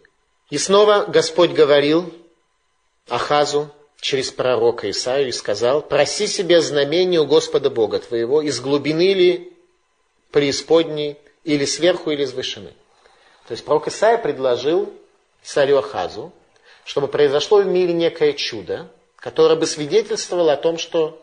И 0.50 0.58
снова 0.58 1.06
Господь 1.08 1.52
говорил 1.52 2.14
Ахазу 3.10 3.70
через 4.00 4.32
пророка 4.32 4.90
Исаию 4.90 5.30
и 5.30 5.32
сказал, 5.32 5.82
проси 5.82 6.28
себе 6.28 6.62
знамение 6.62 7.20
у 7.20 7.26
Господа 7.26 7.70
Бога 7.70 8.00
твоего 8.00 8.42
из 8.42 8.60
глубины 8.60 9.14
ли 9.14 9.54
преисподней, 10.32 11.18
или 11.44 11.66
сверху, 11.66 12.12
или 12.12 12.24
из 12.24 12.34
вышины. 12.34 12.74
То 13.48 13.52
есть 13.52 13.64
пророк 13.64 13.88
Исаия 13.88 14.18
предложил 14.18 14.92
царю 15.44 15.78
Ахазу, 15.78 16.34
чтобы 16.84 17.08
произошло 17.08 17.62
в 17.62 17.68
мире 17.68 17.94
некое 17.94 18.34
чудо, 18.34 18.90
которое 19.26 19.56
бы 19.56 19.66
свидетельствовало 19.66 20.54
о 20.54 20.58
том, 20.58 20.78
что 20.78 21.20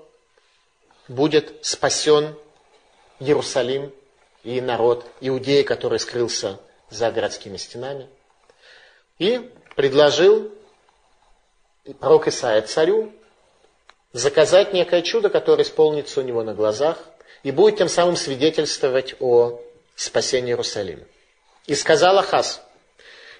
будет 1.07 1.55
спасен 1.65 2.35
Иерусалим 3.21 3.93
и 4.43 4.61
народ 4.61 5.07
Иудеи, 5.21 5.63
который 5.63 6.01
скрылся 6.01 6.59
за 6.91 7.13
городскими 7.13 7.57
стенами. 7.57 8.09
И 9.21 9.49
предложил 9.77 10.51
пророк 12.01 12.27
Исаия 12.27 12.63
царю 12.63 13.13
заказать 14.13 14.73
некое 14.73 15.03
чудо, 15.03 15.29
которое 15.29 15.63
исполнится 15.63 16.19
у 16.19 16.25
него 16.25 16.43
на 16.43 16.55
глазах, 16.55 16.99
и 17.45 17.53
будет 17.53 17.79
тем 17.79 17.89
самым 17.89 18.17
свидетельствовать 18.17 19.15
о 19.21 19.61
спасении 19.95 20.51
Иерусалима. 20.51 21.05
И 21.69 21.77
сказал 21.77 22.19
Ахаз, 22.19 22.63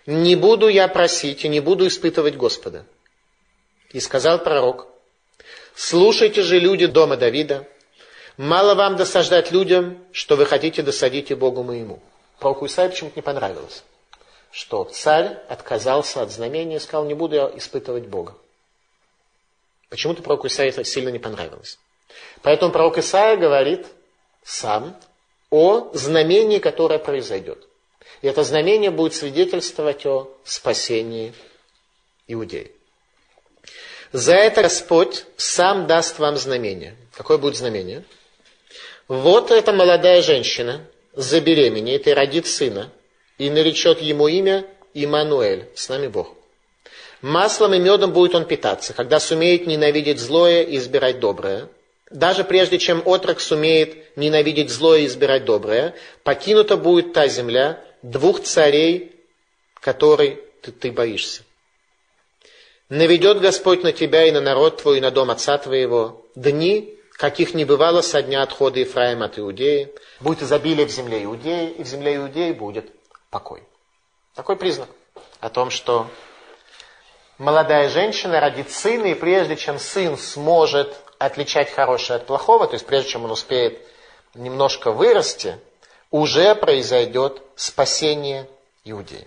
не 0.07 0.37
буду 0.37 0.69
я 0.69 0.87
просить 0.87 1.45
и 1.45 1.49
не 1.49 1.59
буду 1.59 1.89
испытывать 1.89 2.37
Господа. 2.37 2.87
И 3.93 4.01
сказал 4.01 4.39
пророк, 4.39 4.89
слушайте 5.75 6.43
же 6.43 6.59
люди 6.59 6.87
дома 6.87 7.17
Давида, 7.17 7.69
мало 8.37 8.75
вам 8.75 8.97
досаждать 8.97 9.53
людям, 9.53 10.03
что 10.13 10.37
вы 10.37 10.47
хотите 10.47 10.83
досадить 10.83 11.31
и 11.31 11.35
Богу 11.35 11.63
моему. 11.63 12.01
Пророку 12.39 12.67
Исаию 12.67 12.91
почему-то 12.91 13.17
не 13.17 13.23
понравилось, 13.23 13.85
что 14.51 14.85
царь 14.85 15.39
отказался 15.49 16.23
от 16.23 16.31
знамения 16.33 16.77
и 16.77 16.81
сказал, 16.81 17.05
не 17.05 17.15
буду 17.15 17.37
я 17.37 17.53
испытывать 17.55 18.07
Бога. 18.07 18.35
Почему-то 19.91 20.23
пророку 20.23 20.47
Исаию 20.47 20.73
это 20.73 20.85
сильно 20.85 21.11
не 21.11 21.19
понравилось. 21.19 21.79
Поэтому 22.41 22.73
пророк 22.73 22.99
Исаия 22.99 23.37
говорит 23.37 23.87
сам 24.43 24.97
о 25.51 25.91
знамении, 25.93 26.59
которое 26.59 26.99
произойдет. 26.99 27.69
И 28.23 28.27
это 28.27 28.43
знамение 28.43 28.91
будет 28.91 29.15
свидетельствовать 29.15 30.07
о 30.07 30.35
спасении 30.45 31.35
иудеи. 32.27 32.75
За 34.13 34.35
это 34.35 34.63
Господь 34.63 35.25
сам 35.37 35.87
даст 35.87 36.19
вам 36.19 36.37
знамение. 36.37 36.95
Какое 37.15 37.39
будет 37.39 37.57
знамение? 37.57 38.05
Вот 39.09 39.51
эта 39.51 39.73
молодая 39.73 40.23
женщина 40.23 40.87
забеременеет 41.15 42.07
и 42.07 42.13
родит 42.13 42.47
сына, 42.47 42.91
и 43.39 43.49
наречет 43.51 44.01
ему 44.01 44.29
имя 44.29 44.67
Имануэль, 44.95 45.69
с 45.75 45.89
нами 45.89 46.09
Бог. 46.09 46.35
Маслом 47.23 47.75
и 47.75 47.79
медом 47.79 48.13
будет 48.13 48.35
он 48.35 48.45
питаться, 48.45 48.93
когда 48.93 49.19
сумеет 49.21 49.67
ненавидеть 49.67 50.19
злое 50.19 50.63
и 50.63 50.77
избирать 50.77 51.21
доброе. 51.21 51.69
Даже 52.11 52.45
прежде 52.45 52.79
чем 52.79 53.03
отрок 53.07 53.41
сумеет 53.41 54.17
ненавидеть 54.17 54.71
злое 54.71 55.01
и 55.01 55.07
избирать 55.07 55.45
доброе, 55.47 55.95
покинута 56.25 56.77
будет 56.77 57.15
та 57.15 57.29
земля 57.29 57.83
двух 58.03 58.43
царей, 58.43 59.13
которой 59.81 60.41
ты, 60.61 60.73
ты 60.73 60.93
боишься. 60.93 61.43
Наведет 62.93 63.41
Господь 63.41 63.83
на 63.83 63.93
тебя 63.93 64.25
и 64.27 64.31
на 64.33 64.43
народ 64.43 64.83
твой, 64.83 64.99
и 64.99 65.01
на 65.01 65.11
дом 65.11 65.31
отца 65.31 65.57
твоего 65.57 66.27
дни, 66.35 66.95
каких 67.13 67.55
не 67.55 67.65
бывало 67.65 68.03
со 68.03 68.21
дня 68.23 68.43
отхода 68.43 68.81
Ефраима 68.81 69.25
от 69.25 69.39
Иудеи. 69.39 69.95
Будет 70.21 70.43
изобилие 70.43 70.85
в 70.85 70.91
земле 70.91 71.25
Иудеи, 71.25 71.71
и 71.71 71.83
в 71.85 71.87
земле 71.87 72.17
Иудеи 72.17 72.53
будет 72.53 72.93
покой. 73.31 73.63
Такой 74.35 74.57
признак 74.57 74.91
о 75.41 75.49
том, 75.49 75.71
что 75.71 76.07
молодая 77.39 77.89
женщина 77.89 78.41
родит 78.41 78.71
сына, 78.71 79.07
и 79.07 79.15
прежде 79.15 79.57
чем 79.57 79.79
сын 79.79 80.19
сможет 80.19 80.95
отличать 81.17 81.71
хорошее 81.71 82.19
от 82.19 82.27
плохого, 82.27 82.67
то 82.67 82.75
есть 82.75 82.85
прежде 82.85 83.09
чем 83.09 83.25
он 83.25 83.31
успеет 83.31 83.81
немножко 84.35 84.93
вырасти, 84.93 85.59
уже 86.11 86.55
произойдет 86.55 87.41
спасение 87.57 88.47
Иудеи. 88.85 89.27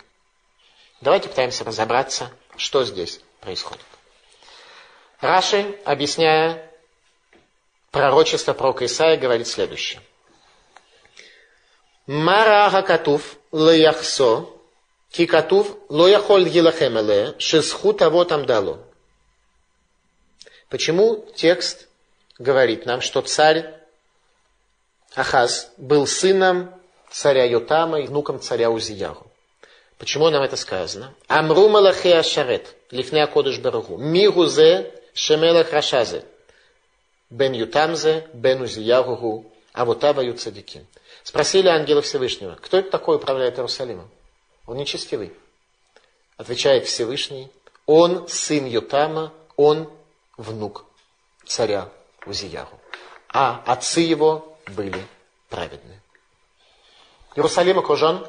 Давайте 1.01 1.30
пытаемся 1.30 1.63
разобраться, 1.63 2.30
что 2.58 2.84
здесь 2.84 3.21
происходит. 3.45 3.86
Раши, 5.21 5.79
объясняя 5.86 6.69
пророчество 7.91 8.53
пророка 8.53 8.86
Исаия, 8.86 9.17
говорит 9.17 9.47
следующее. 9.47 10.01
Мара 12.08 12.69
Хакатув 12.69 13.38
Лаяхсо, 13.51 14.47
Кикатув 15.12 15.77
Лояхоль 15.89 16.49
Гилахемеле, 16.49 17.36
Шисху 17.39 17.93
того 17.93 18.25
там 18.25 18.45
дало. 18.45 18.79
Почему 20.69 21.25
текст 21.36 21.88
говорит 22.39 22.86
нам, 22.86 23.01
что 23.01 23.21
царь 23.21 23.73
Ахаз 25.15 25.71
был 25.77 26.05
сыном 26.08 26.73
царя 27.12 27.45
Йотама 27.45 28.01
и 28.01 28.08
внуком 28.08 28.41
царя 28.41 28.69
Узияру? 28.71 29.31
Почему 29.97 30.29
нам 30.29 30.43
это 30.43 30.58
сказано? 30.58 31.13
Амру 31.27 31.69
Малахи 31.69 32.10
Ашарет, 32.10 32.75
Лифне 32.91 33.26
Кодыш 33.28 33.60
Барагу, 33.60 33.98
Мигузе 33.98 34.93
Шемелах 35.13 35.71
Рашазе, 35.71 36.24
Бен 37.30 37.54
Ютамзе, 37.54 38.28
Бен 38.34 38.62
Узияру, 38.62 39.45
Авутава 39.74 40.21
Юцадиким. 40.21 40.86
Спросили 41.24 41.67
ангелы 41.67 42.02
Всевышнего, 42.02 42.58
кто 42.62 42.78
это 42.78 42.91
такой 42.91 43.17
управляет 43.17 43.58
Иерусалимом? 43.58 44.10
Он 44.67 44.78
нечестивый. 44.78 45.34
Отвечает 46.38 46.86
Всевышний, 46.86 47.50
он 47.86 48.28
сын 48.28 48.65
Ютама, 48.65 49.34
он 49.56 49.89
внук 50.38 50.86
царя 51.45 51.89
Узияру. 52.26 52.80
А 53.30 53.63
отцы 53.65 54.02
его 54.02 54.58
были 54.67 55.02
праведные. 55.50 56.02
Иерусалим 57.36 57.80
окружен. 57.80 58.26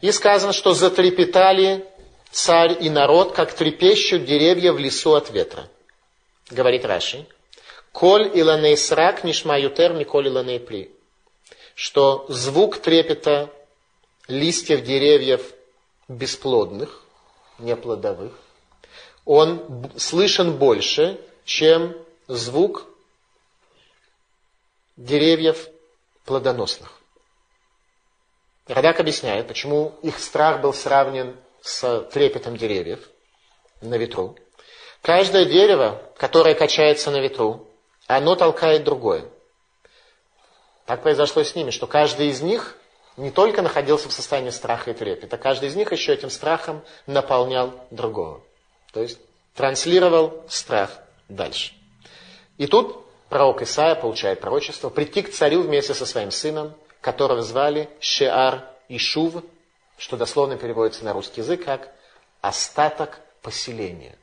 И 0.00 0.12
сказано, 0.12 0.52
что 0.52 0.74
затрепетали 0.74 1.86
царь 2.30 2.76
и 2.80 2.90
народ, 2.90 3.34
как 3.34 3.52
трепещут 3.52 4.24
деревья 4.24 4.72
в 4.72 4.78
лесу 4.78 5.14
от 5.14 5.30
ветра. 5.30 5.68
Говорит 6.50 6.84
Раши. 6.84 7.26
Коль 7.92 8.30
иланей 8.34 8.76
срак 8.76 9.24
нишма 9.24 9.58
ютер 9.58 9.92
миколь 9.94 10.28
иланей 10.28 10.60
при. 10.60 10.94
Что 11.74 12.26
звук 12.28 12.78
трепета 12.78 13.50
листьев 14.28 14.82
деревьев 14.82 15.52
бесплодных, 16.08 17.02
неплодовых, 17.58 18.32
он 19.24 19.90
слышен 19.96 20.56
больше, 20.56 21.20
чем 21.44 21.96
звук 22.28 22.86
деревьев 24.96 25.68
плодоносных. 26.24 27.00
Радак 28.66 29.00
объясняет, 29.00 29.46
почему 29.46 29.94
их 30.02 30.18
страх 30.18 30.60
был 30.60 30.74
сравнен 30.74 31.36
с 31.66 32.00
трепетом 32.12 32.56
деревьев 32.56 33.00
на 33.80 33.96
ветру. 33.96 34.36
Каждое 35.02 35.44
дерево, 35.44 36.00
которое 36.16 36.54
качается 36.54 37.10
на 37.10 37.20
ветру, 37.20 37.68
оно 38.06 38.36
толкает 38.36 38.84
другое. 38.84 39.24
Так 40.86 41.02
произошло 41.02 41.42
с 41.42 41.54
ними, 41.54 41.70
что 41.70 41.86
каждый 41.86 42.28
из 42.28 42.40
них 42.40 42.76
не 43.16 43.30
только 43.30 43.62
находился 43.62 44.08
в 44.08 44.12
состоянии 44.12 44.50
страха 44.50 44.92
и 44.92 44.94
трепета, 44.94 45.36
каждый 45.38 45.68
из 45.68 45.74
них 45.74 45.90
еще 45.90 46.12
этим 46.12 46.30
страхом 46.30 46.84
наполнял 47.06 47.72
другого. 47.90 48.42
То 48.92 49.02
есть 49.02 49.18
транслировал 49.54 50.44
страх 50.48 50.90
дальше. 51.28 51.72
И 52.58 52.66
тут 52.66 53.04
пророк 53.28 53.62
Исаия 53.62 53.96
получает 53.96 54.40
пророчество 54.40 54.88
прийти 54.88 55.22
к 55.22 55.32
царю 55.32 55.62
вместе 55.62 55.94
со 55.94 56.06
своим 56.06 56.30
сыном, 56.30 56.74
которого 57.00 57.42
звали 57.42 57.88
Шеар 58.00 58.64
Ишув, 58.88 59.42
что 59.96 60.16
дословно 60.16 60.56
переводится 60.56 61.04
на 61.04 61.12
русский 61.12 61.40
язык 61.40 61.64
как 61.64 61.92
«остаток 62.40 63.20
поселения». 63.42 64.16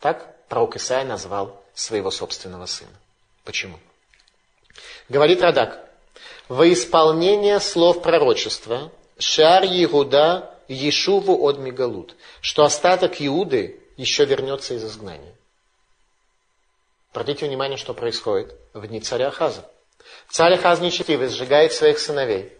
Так 0.00 0.46
пророк 0.48 0.76
Исаия 0.76 1.04
назвал 1.04 1.62
своего 1.74 2.10
собственного 2.10 2.66
сына. 2.66 2.92
Почему? 3.44 3.78
Говорит 5.08 5.40
Радак, 5.40 5.88
во 6.48 6.70
исполнение 6.72 7.60
слов 7.60 8.02
пророчества 8.02 8.92
Шар 9.18 9.64
Иуда 9.64 10.54
Ешуву 10.68 11.42
от 11.46 11.58
Мегалут, 11.58 12.16
что 12.40 12.64
остаток 12.64 13.20
Иуды 13.20 13.80
еще 13.96 14.24
вернется 14.24 14.74
из 14.74 14.84
изгнания. 14.84 15.34
Обратите 17.12 17.46
внимание, 17.46 17.76
что 17.76 17.94
происходит 17.94 18.54
в 18.72 18.86
дни 18.86 19.00
царя 19.00 19.28
Ахаза. 19.28 19.70
Царь 20.28 20.54
Ахаз 20.54 20.80
нечестивый 20.80 21.28
сжигает 21.28 21.72
своих 21.72 21.98
сыновей, 21.98 22.53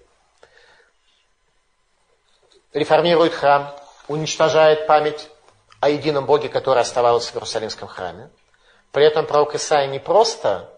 реформирует 2.74 3.32
храм, 3.32 3.74
уничтожает 4.08 4.86
память 4.86 5.30
о 5.80 5.88
едином 5.88 6.26
Боге, 6.26 6.48
который 6.48 6.80
оставался 6.80 7.32
в 7.32 7.36
Иерусалимском 7.36 7.88
храме. 7.88 8.30
При 8.92 9.04
этом 9.04 9.26
пророк 9.26 9.54
Исаия 9.54 9.86
не 9.86 9.98
просто 9.98 10.70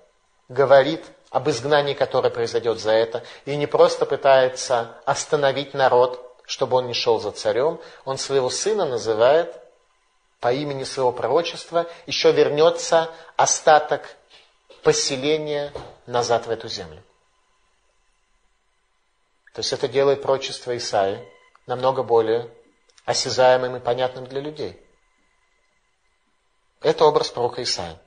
говорит 0.49 1.05
об 1.31 1.49
изгнании, 1.49 1.95
которое 1.95 2.31
произойдет 2.31 2.79
за 2.79 2.93
это, 2.93 3.25
и 3.45 3.57
не 3.57 3.67
просто 3.67 4.07
пытается 4.07 4.97
остановить 5.05 5.75
народ, 5.75 6.23
чтобы 6.45 6.77
он 6.77 6.87
не 6.87 6.95
шел 6.95 7.19
за 7.19 7.33
царем, 7.33 7.81
он 8.05 8.19
своего 8.19 8.49
сына 8.51 8.85
называет 8.85 9.55
по 10.41 10.53
имени 10.53 10.85
своего 10.85 11.13
пророчества, 11.13 11.87
еще 12.07 12.31
вернется 12.31 13.11
остаток 13.37 14.17
поселения 14.83 15.73
назад 16.07 16.47
в 16.47 16.51
эту 16.51 16.69
землю. 16.69 17.03
То 19.53 19.61
есть 19.61 19.73
это 19.73 19.89
делает 19.89 20.23
пророчество 20.23 20.77
Исаи 20.77 21.27
намного 21.67 22.03
более 22.03 22.51
осязаемым 23.05 23.77
и 23.77 23.81
понятным 23.81 24.27
для 24.27 24.41
людей. 24.41 24.81
Это 26.81 27.05
образ 27.05 27.31
пророка 27.31 27.63
Исаия. 27.63 28.01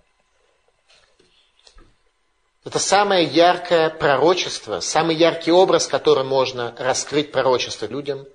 Это 2.66 2.78
самое 2.78 3.26
яркое 3.26 3.90
пророчество, 3.90 4.80
самый 4.80 5.16
яркий 5.16 5.52
образ, 5.52 5.88
который 5.88 6.24
можно 6.24 6.76
раскрыть 6.78 7.32
пророчество 7.32 7.86
людям 7.86 8.28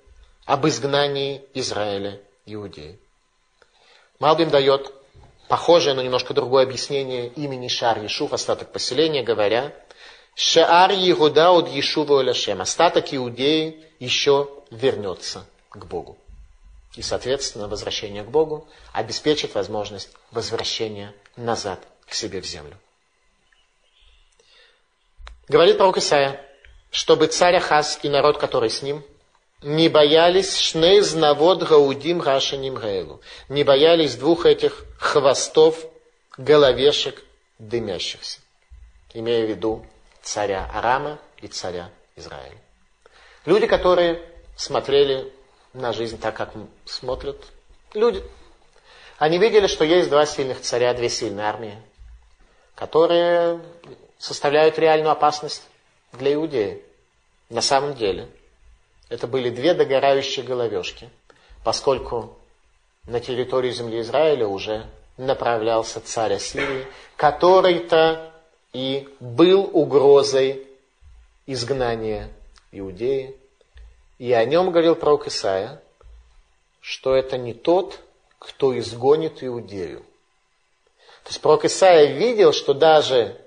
об 0.45 0.67
изгнании 0.67 1.47
Израиля 1.53 2.21
Иудеи. 2.45 2.99
Малбим 4.19 4.49
дает 4.49 4.93
похожее, 5.47 5.93
но 5.93 6.01
немножко 6.01 6.33
другое 6.33 6.63
объяснение 6.63 7.27
имени 7.27 7.67
Шар 7.67 8.01
Ешув, 8.01 8.33
остаток 8.33 8.71
поселения, 8.71 9.23
говоря, 9.23 9.73
Шаар 10.35 10.91
Егуда 10.91 11.51
от 11.51 11.69
Ешува 11.69 12.19
Оляшем, 12.19 12.61
остаток 12.61 13.13
Иудеи 13.13 13.85
еще 13.99 14.49
вернется 14.69 15.45
к 15.69 15.85
Богу. 15.85 16.17
И, 16.95 17.01
соответственно, 17.01 17.69
возвращение 17.69 18.23
к 18.23 18.29
Богу 18.29 18.67
обеспечит 18.91 19.55
возможность 19.55 20.09
возвращения 20.31 21.13
назад 21.37 21.79
к 22.05 22.13
себе 22.13 22.41
в 22.41 22.45
землю. 22.45 22.77
Говорит 25.47 25.77
пророк 25.77 25.97
Исаия, 25.97 26.41
чтобы 26.91 27.27
царь 27.27 27.55
Ахаз 27.55 27.99
и 28.03 28.09
народ, 28.09 28.37
который 28.37 28.69
с 28.69 28.81
ним, 28.81 29.03
не 29.61 29.87
боялись 29.87 30.57
шней 30.57 30.99
знавод 30.99 31.63
гаудим 31.63 32.21
рашаним 32.21 32.75
гаэлу, 32.75 33.21
не 33.47 33.63
боялись 33.63 34.15
двух 34.15 34.45
этих 34.45 34.83
хвостов, 34.99 35.85
головешек 36.37 37.23
дымящихся, 37.57 38.39
имея 39.13 39.45
в 39.45 39.49
виду 39.49 39.85
царя 40.25 40.69
Арама 40.73 41.19
и 41.37 41.47
царя 41.47 41.89
Израиля. 42.15 42.57
Люди, 43.45 43.67
которые 43.67 44.27
смотрели 44.57 45.31
на 45.73 45.93
жизнь 45.93 46.19
так, 46.19 46.35
как 46.35 46.51
смотрят 46.85 47.45
люди. 47.93 48.23
Они 49.17 49.37
видели, 49.37 49.67
что 49.67 49.85
есть 49.85 50.09
два 50.09 50.25
сильных 50.25 50.61
царя, 50.61 50.93
две 50.93 51.09
сильные 51.09 51.45
армии, 51.45 51.77
которые 52.73 53.61
составляют 54.17 54.79
реальную 54.79 55.11
опасность 55.11 55.63
для 56.11 56.33
иудеи. 56.33 56.83
На 57.49 57.61
самом 57.61 57.93
деле, 57.93 58.27
это 59.09 59.27
были 59.27 59.51
две 59.51 59.75
догорающие 59.75 60.43
головешки, 60.43 61.09
поскольку 61.63 62.35
на 63.03 63.19
территорию 63.19 63.71
земли 63.71 64.01
Израиля 64.01 64.47
уже 64.47 64.87
направлялся 65.17 66.01
царь 66.01 66.33
Ассирии, 66.33 66.87
который-то 67.15 68.34
и 68.75 69.07
был 69.21 69.69
угрозой 69.71 70.67
изгнания 71.45 72.29
Иудеи. 72.73 73.33
И 74.19 74.33
о 74.33 74.43
нем 74.43 74.71
говорил 74.71 74.95
пророк 74.97 75.27
Исаия, 75.27 75.81
что 76.81 77.15
это 77.15 77.37
не 77.37 77.53
тот, 77.53 78.01
кто 78.37 78.77
изгонит 78.77 79.41
Иудею. 79.41 79.99
То 81.23 81.29
есть 81.29 81.39
пророк 81.39 81.63
Исаия 81.63 82.17
видел, 82.17 82.51
что 82.51 82.73
даже 82.73 83.39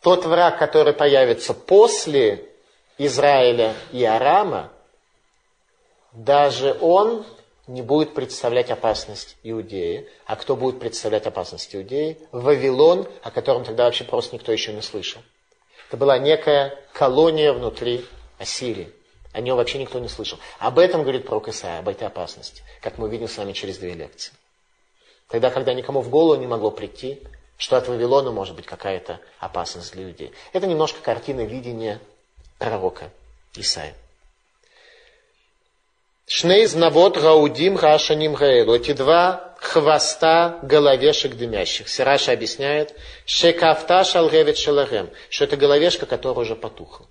тот 0.00 0.24
враг, 0.26 0.60
который 0.60 0.92
появится 0.92 1.52
после 1.52 2.48
Израиля 2.98 3.74
и 3.90 4.04
Арама, 4.04 4.70
даже 6.12 6.78
он 6.80 7.26
не 7.68 7.82
будет 7.82 8.14
представлять 8.14 8.70
опасность 8.70 9.36
Иудеи. 9.42 10.08
А 10.26 10.36
кто 10.36 10.56
будет 10.56 10.80
представлять 10.80 11.26
опасность 11.26 11.74
Иудеи? 11.76 12.18
Вавилон, 12.32 13.06
о 13.22 13.30
котором 13.30 13.64
тогда 13.64 13.84
вообще 13.84 14.04
просто 14.04 14.34
никто 14.34 14.50
еще 14.50 14.72
не 14.72 14.82
слышал. 14.82 15.22
Это 15.88 15.96
была 15.96 16.18
некая 16.18 16.78
колония 16.92 17.52
внутри 17.52 18.04
Ассирии. 18.38 18.92
О 19.32 19.40
нем 19.40 19.56
вообще 19.56 19.78
никто 19.78 19.98
не 19.98 20.08
слышал. 20.08 20.38
Об 20.58 20.78
этом 20.78 21.02
говорит 21.02 21.26
пророк 21.26 21.48
Исаия, 21.48 21.78
об 21.78 21.88
этой 21.88 22.06
опасности, 22.06 22.62
как 22.80 22.98
мы 22.98 23.06
увидим 23.06 23.28
с 23.28 23.36
вами 23.36 23.52
через 23.52 23.78
две 23.78 23.92
лекции. 23.92 24.32
Тогда, 25.28 25.50
когда 25.50 25.74
никому 25.74 26.00
в 26.00 26.08
голову 26.08 26.40
не 26.40 26.46
могло 26.46 26.70
прийти, 26.70 27.22
что 27.58 27.76
от 27.76 27.88
Вавилона 27.88 28.32
может 28.32 28.56
быть 28.56 28.64
какая-то 28.64 29.20
опасность 29.38 29.92
для 29.92 30.04
людей. 30.04 30.32
Это 30.52 30.66
немножко 30.66 31.02
картина 31.02 31.42
видения 31.42 32.00
пророка 32.58 33.10
Исаия. 33.54 33.94
Шнейз 36.28 36.74
навод 36.74 37.16
гаудим 37.16 37.78
рашаним 37.78 38.34
гаэлу. 38.34 38.74
Эти 38.76 38.92
два 38.92 39.54
хвоста 39.58 40.60
головешек 40.62 41.34
дымящихся. 41.34 42.04
Раша 42.04 42.32
объясняет, 42.32 42.94
шекафта 43.24 44.04
шалгевит 44.04 44.58
шаларем, 44.58 45.10
что 45.30 45.44
это 45.44 45.56
головешка, 45.56 46.04
которая 46.04 46.44
уже 46.44 46.54
потухла. 46.54 47.06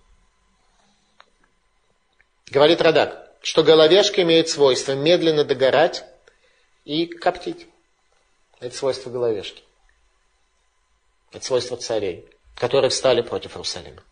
Говорит 2.51 2.79
Радак, 2.79 3.31
что 3.41 3.63
головешка 3.63 4.21
имеет 4.21 4.49
свойство 4.49 4.93
медленно 4.93 5.43
догорать 5.43 6.05
и 6.85 7.07
коптить. 7.07 7.65
Это 8.59 8.75
свойство 8.75 9.09
головешки. 9.09 9.63
Это 11.31 11.43
свойство 11.43 11.75
царей, 11.75 12.29
которые 12.55 12.91
встали 12.91 13.21
против 13.21 13.53
Иерусалима. 13.53 14.03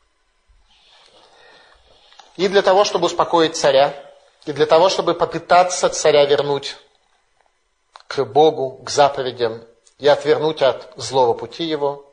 И 2.37 2.47
для 2.47 2.63
того, 2.63 2.83
чтобы 2.83 3.05
успокоить 3.05 3.55
царя, 3.55 3.93
и 4.45 4.53
для 4.53 4.65
того, 4.65 4.89
чтобы 4.89 5.15
попытаться 5.15 5.89
царя 5.89 6.25
вернуть 6.25 6.77
к 8.07 8.23
Богу, 8.23 8.83
к 8.83 8.89
заповедям 8.89 9.63
и 9.97 10.07
отвернуть 10.07 10.61
от 10.61 10.93
злого 10.97 11.33
пути 11.33 11.63
его, 11.63 12.05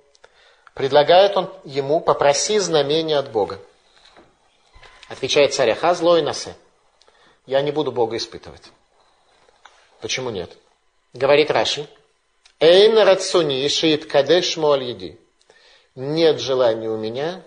предлагает 0.74 1.36
он 1.36 1.52
ему 1.64 2.00
попроси 2.00 2.58
знамения 2.58 3.18
от 3.18 3.30
Бога. 3.30 3.58
Отвечает 5.08 5.52
царь 5.52 5.72
Аха, 5.72 5.94
злой 5.94 6.22
насе. 6.22 6.56
Я 7.44 7.60
не 7.60 7.70
буду 7.70 7.92
Бога 7.92 8.16
испытывать. 8.16 8.70
Почему 10.00 10.30
нет? 10.30 10.50
Говорит 11.12 11.50
Раши, 11.50 11.86
Эйн 12.60 12.96
рацуни 12.96 13.68
шиит 13.68 14.06
кадеш 14.06 14.56
еди. 14.56 15.20
Нет 15.94 16.40
желания 16.40 16.88
у 16.88 16.96
меня, 16.96 17.42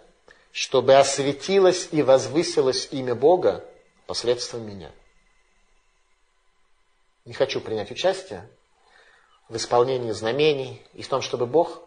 чтобы 0.52 0.96
осветилось 0.96 1.90
и 1.92 2.04
возвысилось 2.04 2.90
имя 2.92 3.16
Бога 3.16 3.66
посредством 4.06 4.68
меня. 4.68 4.92
Не 7.26 7.34
хочу 7.34 7.62
принять 7.62 7.92
участие 7.92 8.48
в 9.50 9.56
исполнении 9.56 10.12
знамений 10.12 10.82
и 10.94 11.02
в 11.02 11.08
том, 11.08 11.22
чтобы 11.22 11.46
Бог 11.46 11.82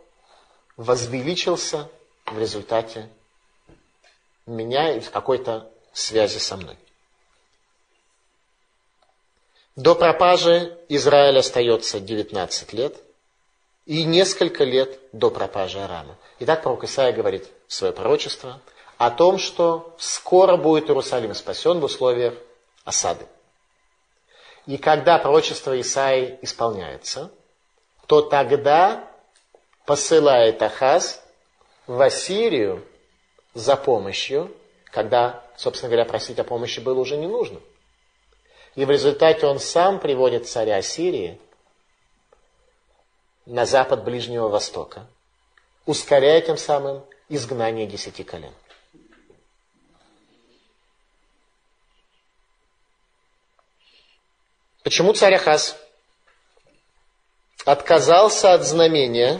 возвеличился 0.76 1.88
в 2.26 2.38
результате 2.38 3.08
меня 4.46 4.96
и 4.96 5.00
в 5.00 5.10
какой-то 5.10 5.70
связи 5.92 6.38
со 6.38 6.56
мной. 6.56 6.76
До 9.76 9.94
пропажи 9.94 10.78
Израиль 10.88 11.38
остается 11.38 12.00
19 12.00 12.72
лет– 12.72 12.96
и 13.88 14.04
несколько 14.04 14.64
лет 14.64 15.00
до 15.12 15.30
пропажи 15.30 15.80
Арама. 15.80 16.18
Итак, 16.40 16.62
пророк 16.62 16.84
Исаия 16.84 17.10
говорит 17.10 17.48
свое 17.68 17.94
пророчество 17.94 18.60
о 18.98 19.10
том, 19.10 19.38
что 19.38 19.94
скоро 19.96 20.56
будет 20.56 20.90
Иерусалим 20.90 21.32
спасен 21.32 21.78
в 21.78 21.84
условиях 21.84 22.34
осады. 22.84 23.26
И 24.66 24.76
когда 24.76 25.18
пророчество 25.18 25.80
Исаии 25.80 26.38
исполняется, 26.42 27.30
то 28.06 28.22
тогда 28.22 29.08
посылает 29.86 30.60
Ахаз 30.60 31.22
в 31.86 32.00
Ассирию 32.02 32.84
за 33.54 33.76
помощью, 33.76 34.54
когда, 34.86 35.44
собственно 35.56 35.90
говоря, 35.90 36.04
просить 36.04 36.38
о 36.38 36.44
помощи 36.44 36.80
было 36.80 36.98
уже 36.98 37.16
не 37.16 37.28
нужно. 37.28 37.60
И 38.74 38.84
в 38.84 38.90
результате 38.90 39.46
он 39.46 39.60
сам 39.60 40.00
приводит 40.00 40.48
царя 40.48 40.76
Ассирии 40.76 41.40
на 43.46 43.64
запад 43.64 44.04
Ближнего 44.04 44.48
Востока, 44.48 45.06
ускоряя 45.86 46.40
тем 46.40 46.56
самым 46.56 47.04
изгнание 47.28 47.86
десяти 47.86 48.24
колен. 48.24 48.52
Почему 54.88 55.12
царь 55.12 55.34
Ахаз 55.34 55.76
отказался 57.66 58.54
от 58.54 58.64
знамения, 58.64 59.38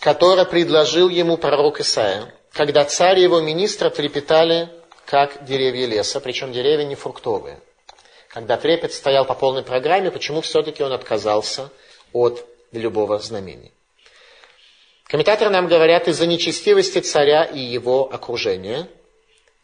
которое 0.00 0.46
предложил 0.46 1.10
ему 1.10 1.36
пророк 1.36 1.80
Исаия, 1.80 2.34
когда 2.52 2.86
царь 2.86 3.18
и 3.18 3.22
его 3.22 3.42
министра 3.42 3.90
трепетали, 3.90 4.70
как 5.04 5.44
деревья 5.44 5.84
леса, 5.84 6.20
причем 6.20 6.52
деревья 6.52 6.86
не 6.86 6.94
фруктовые. 6.94 7.60
когда 8.28 8.56
трепет 8.56 8.94
стоял 8.94 9.26
по 9.26 9.34
полной 9.34 9.62
программе, 9.62 10.10
почему 10.10 10.40
все-таки 10.40 10.82
он 10.82 10.94
отказался 10.94 11.70
от 12.14 12.42
любого 12.72 13.18
знамения. 13.18 13.72
Комментаторы 15.04 15.50
нам 15.50 15.68
говорят 15.68 16.08
из-за 16.08 16.26
нечестивости 16.26 17.00
царя 17.00 17.44
и 17.44 17.58
его 17.60 18.10
окружения. 18.10 18.88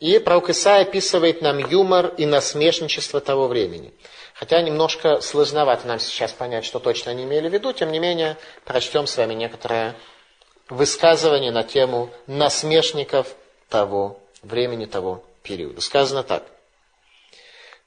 И 0.01 0.19
пророк 0.19 0.51
Исаия 0.51 0.83
описывает 0.83 1.41
нам 1.41 1.57
юмор 1.57 2.09
и 2.19 2.27
насмешничество 2.27 3.23
того 3.23 3.49
времени. 3.49 3.95
Хотя 4.43 4.61
немножко 4.61 5.21
сложновато 5.21 5.87
нам 5.87 6.01
сейчас 6.01 6.33
понять, 6.33 6.65
что 6.65 6.81
точно 6.81 7.13
они 7.13 7.23
имели 7.23 7.49
в 7.49 7.53
виду, 7.53 7.73
тем 7.73 7.93
не 7.93 8.01
менее, 8.01 8.37
прочтем 8.65 9.07
с 9.07 9.17
вами 9.17 9.35
некоторое 9.35 9.95
высказывание 10.69 11.53
на 11.53 11.63
тему 11.63 12.11
насмешников 12.27 13.37
того 13.69 14.19
времени, 14.43 14.87
того 14.87 15.23
периода. 15.45 15.81
Сказано 15.81 16.25
так. 16.25 16.43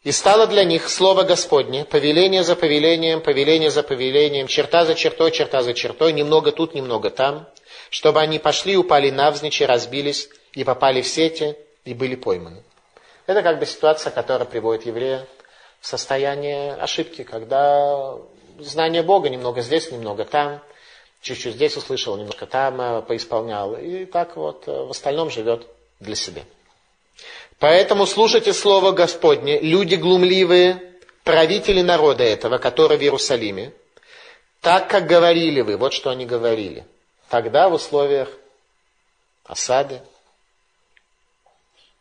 «И 0.06 0.14
стало 0.14 0.48
для 0.48 0.64
них 0.64 0.88
слово 0.88 1.24
Господне, 1.24 1.84
повеление 1.84 2.46
за 2.46 2.56
повелением, 2.56 3.20
повеление 3.20 3.70
за 3.70 3.84
повелением, 3.84 4.48
черта 4.48 4.86
за 4.86 4.96
чертой, 4.96 5.32
черта 5.32 5.62
за 5.62 5.74
чертой, 5.74 6.14
немного 6.14 6.54
тут, 6.54 6.74
немного 6.74 7.10
там, 7.10 7.50
чтобы 7.90 8.22
они 8.22 8.40
пошли, 8.40 8.78
упали 8.78 9.10
навзничь 9.10 9.60
и 9.60 9.66
разбились, 9.66 10.30
и 10.54 10.64
попали 10.64 11.02
в 11.02 11.08
сети, 11.10 11.58
и 11.84 11.94
были 11.94 12.16
пойманы». 12.16 12.64
Это 13.28 13.42
как 13.42 13.60
бы 13.60 13.66
ситуация, 13.66 14.12
которая 14.12 14.48
приводит 14.48 14.86
еврея 14.86 15.28
состояние 15.86 16.74
ошибки, 16.74 17.24
когда 17.24 18.18
знание 18.58 19.04
Бога 19.04 19.30
немного 19.30 19.62
здесь, 19.62 19.92
немного 19.92 20.26
там, 20.26 20.62
чуть-чуть 21.22 21.54
здесь 21.56 21.78
услышал, 21.78 22.18
немного 22.18 22.48
там 22.48 22.82
э, 22.82 23.02
поисполнял, 23.04 23.76
и 23.76 24.06
так 24.06 24.36
вот 24.36 24.68
э, 24.68 24.72
в 24.72 24.90
остальном 24.90 25.30
живет 25.30 25.68
для 26.00 26.16
себя. 26.16 26.42
Поэтому 27.60 28.08
слушайте 28.08 28.52
слово 28.52 28.94
Господне, 28.94 29.60
люди 29.60 29.96
глумливые, 29.96 30.94
правители 31.24 31.82
народа 31.82 32.24
этого, 32.24 32.58
который 32.58 32.98
в 32.98 33.02
Иерусалиме, 33.02 33.72
так, 34.62 34.90
как 34.90 35.06
говорили 35.06 35.62
вы, 35.62 35.78
вот 35.78 35.94
что 35.94 36.10
они 36.10 36.26
говорили, 36.26 36.86
тогда 37.30 37.70
в 37.70 37.74
условиях 37.74 38.30
осады, 39.44 40.02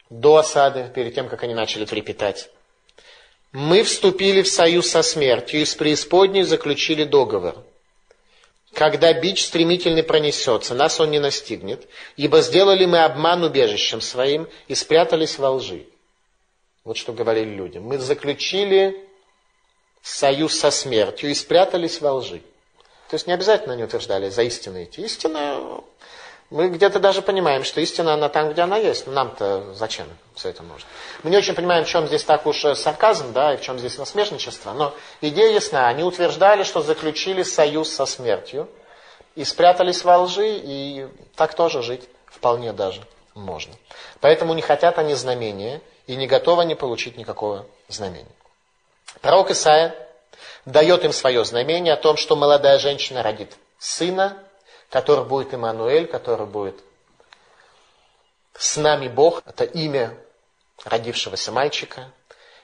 до 0.09 0.37
осады, 0.37 0.91
перед 0.95 1.15
тем, 1.15 1.29
как 1.29 1.43
они 1.43 1.53
начали 1.55 1.85
трепетать, 1.85 2.49
мы 3.55 3.85
вступили 3.85 4.43
в 4.43 4.49
союз 4.49 4.89
со 4.89 5.03
смертью 5.03 5.61
и 5.61 5.65
с 5.65 5.77
преисподней 5.77 6.43
заключили 6.43 7.05
договор. 7.05 7.65
Когда 8.73 9.13
бич 9.13 9.45
стремительный 9.45 10.03
пронесется, 10.03 10.75
нас 10.75 10.99
он 10.99 11.13
не 11.13 11.21
настигнет, 11.21 11.89
ибо 12.17 12.41
сделали 12.41 12.85
мы 12.85 13.05
обман 13.05 13.45
убежищем 13.45 14.01
своим 14.01 14.49
и 14.67 14.75
спрятались 14.75 15.39
во 15.39 15.53
лжи. 15.53 15.87
Вот 16.83 16.97
что 16.97 17.13
говорили 17.13 17.51
люди. 17.51 17.79
Мы 17.79 17.99
заключили 17.99 19.09
союз 20.03 20.59
со 20.59 20.73
смертью 20.73 21.31
и 21.31 21.35
спрятались 21.35 22.01
во 22.01 22.15
лжи. 22.15 22.43
То 23.09 23.15
есть 23.15 23.29
не 23.29 23.35
обязательно 23.35 23.75
они 23.75 23.85
утверждали 23.85 24.31
за 24.31 24.43
истину 24.43 24.83
идти. 24.83 25.03
Истина 25.03 25.81
мы 26.51 26.69
где-то 26.69 27.01
даже 27.01 27.23
понимаем, 27.23 27.65
что 27.65 27.81
истина, 27.81 28.15
она 28.15 28.29
там, 28.29 28.53
где 28.53 28.63
она 28.63 28.77
есть. 28.77 29.07
Но 29.07 29.13
нам-то 29.13 29.75
зачем 29.75 30.07
все 30.35 30.51
это 30.51 30.63
нужно? 30.63 30.89
Мы 31.23 31.31
не 31.31 31.37
очень 31.37 31.55
понимаем, 31.55 31.85
в 31.85 31.89
чем 31.89 32.07
здесь 32.07 32.23
так 32.25 32.47
уж 32.47 32.65
э, 32.65 32.75
сарказм, 32.75 33.33
да, 33.33 33.55
и 33.55 33.57
в 33.57 33.63
чем 33.63 33.79
здесь 33.79 33.99
насмешничество. 33.99 34.73
Но 34.73 34.95
идея 35.21 35.53
ясна. 35.53 35.89
Они 35.89 36.03
утверждали, 36.03 36.63
что 36.63 36.83
заключили 36.83 37.43
союз 37.43 37.91
со 37.91 38.07
смертью 38.07 38.69
и 39.35 39.45
спрятались 39.45 40.05
во 40.05 40.19
лжи, 40.19 40.61
и 40.63 41.09
так 41.35 41.55
тоже 41.55 41.83
жить 41.83 42.09
вполне 42.27 42.73
даже 42.73 43.03
можно. 43.35 43.75
Поэтому 44.21 44.55
не 44.55 44.63
хотят 44.63 44.99
они 44.99 45.15
знамения 45.15 45.81
и 46.07 46.17
не 46.17 46.27
готовы 46.27 46.63
они 46.63 46.75
получить 46.75 47.17
никакого 47.17 47.67
знамения. 47.89 48.27
Пророк 49.21 49.51
Исаия 49.51 49.95
дает 50.65 51.05
им 51.05 51.13
свое 51.13 51.45
знамение 51.45 51.95
о 51.95 51.97
том, 51.97 52.17
что 52.17 52.37
молодая 52.37 52.79
женщина 52.79 53.23
родит 53.23 53.57
сына, 53.79 54.37
который 54.95 55.25
будет 55.25 55.53
Иммануэль, 55.53 56.07
который 56.07 56.47
будет 56.47 56.77
с 58.57 58.77
нами 58.77 59.09
Бог, 59.09 59.43
это 59.45 59.65
имя 59.65 60.17
родившегося 60.85 61.51
мальчика. 61.51 62.13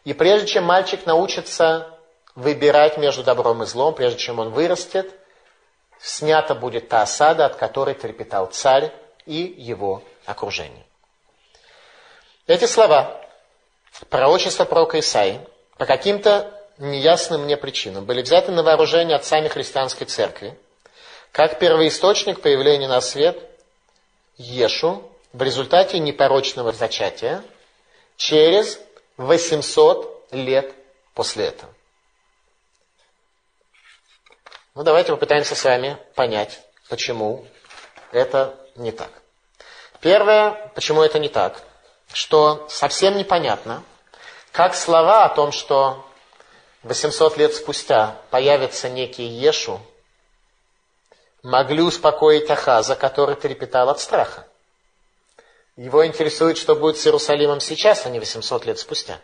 И 0.04 0.12
прежде 0.12 0.46
чем 0.46 0.62
мальчик 0.62 1.06
научится 1.06 1.98
выбирать 2.36 2.98
между 2.98 3.24
добром 3.24 3.64
и 3.64 3.66
злом, 3.66 3.96
прежде 3.96 4.20
чем 4.20 4.38
он 4.38 4.50
вырастет, 4.50 5.12
снята 5.98 6.54
будет 6.54 6.88
та 6.88 7.02
осада, 7.02 7.46
от 7.46 7.56
которой 7.56 7.96
трепетал 7.96 8.46
царь 8.46 8.92
и 9.26 9.52
его 9.58 10.04
окружение. 10.24 10.86
Эти 12.46 12.66
слова 12.66 13.20
пророчества 14.08 14.66
пророка 14.66 15.00
Исаи 15.00 15.40
по 15.78 15.84
каким-то 15.84 16.54
неясным 16.78 17.42
мне 17.42 17.56
причинам 17.56 18.04
были 18.04 18.22
взяты 18.22 18.52
на 18.52 18.62
вооружение 18.62 19.16
отцами 19.16 19.48
христианской 19.48 20.06
церкви– 20.06 20.56
как 21.32 21.58
первоисточник 21.58 22.40
появления 22.40 22.88
на 22.88 23.00
свет 23.00 23.38
Ешу 24.36 25.10
в 25.32 25.42
результате 25.42 25.98
непорочного 25.98 26.72
зачатия 26.72 27.42
через 28.16 28.80
800 29.16 30.28
лет 30.32 30.74
после 31.14 31.46
этого. 31.46 31.72
Ну, 34.74 34.82
давайте 34.82 35.12
попытаемся 35.12 35.54
с 35.54 35.64
вами 35.64 35.96
понять, 36.14 36.60
почему 36.88 37.44
это 38.12 38.56
не 38.76 38.92
так. 38.92 39.10
Первое, 40.00 40.70
почему 40.74 41.02
это 41.02 41.18
не 41.18 41.28
так, 41.28 41.62
что 42.12 42.66
совсем 42.70 43.16
непонятно, 43.16 43.82
как 44.52 44.74
слова 44.74 45.24
о 45.24 45.28
том, 45.28 45.52
что 45.52 46.04
800 46.82 47.36
лет 47.36 47.54
спустя 47.54 48.16
появится 48.30 48.88
некий 48.88 49.24
Ешу, 49.24 49.80
могли 51.42 51.82
успокоить 51.82 52.50
Ахаза, 52.50 52.96
который 52.96 53.36
трепетал 53.36 53.88
от 53.88 54.00
страха. 54.00 54.46
Его 55.76 56.06
интересует, 56.06 56.58
что 56.58 56.74
будет 56.74 56.98
с 56.98 57.06
Иерусалимом 57.06 57.60
сейчас, 57.60 58.04
а 58.04 58.10
не 58.10 58.18
800 58.18 58.66
лет 58.66 58.78
спустя. 58.78 59.18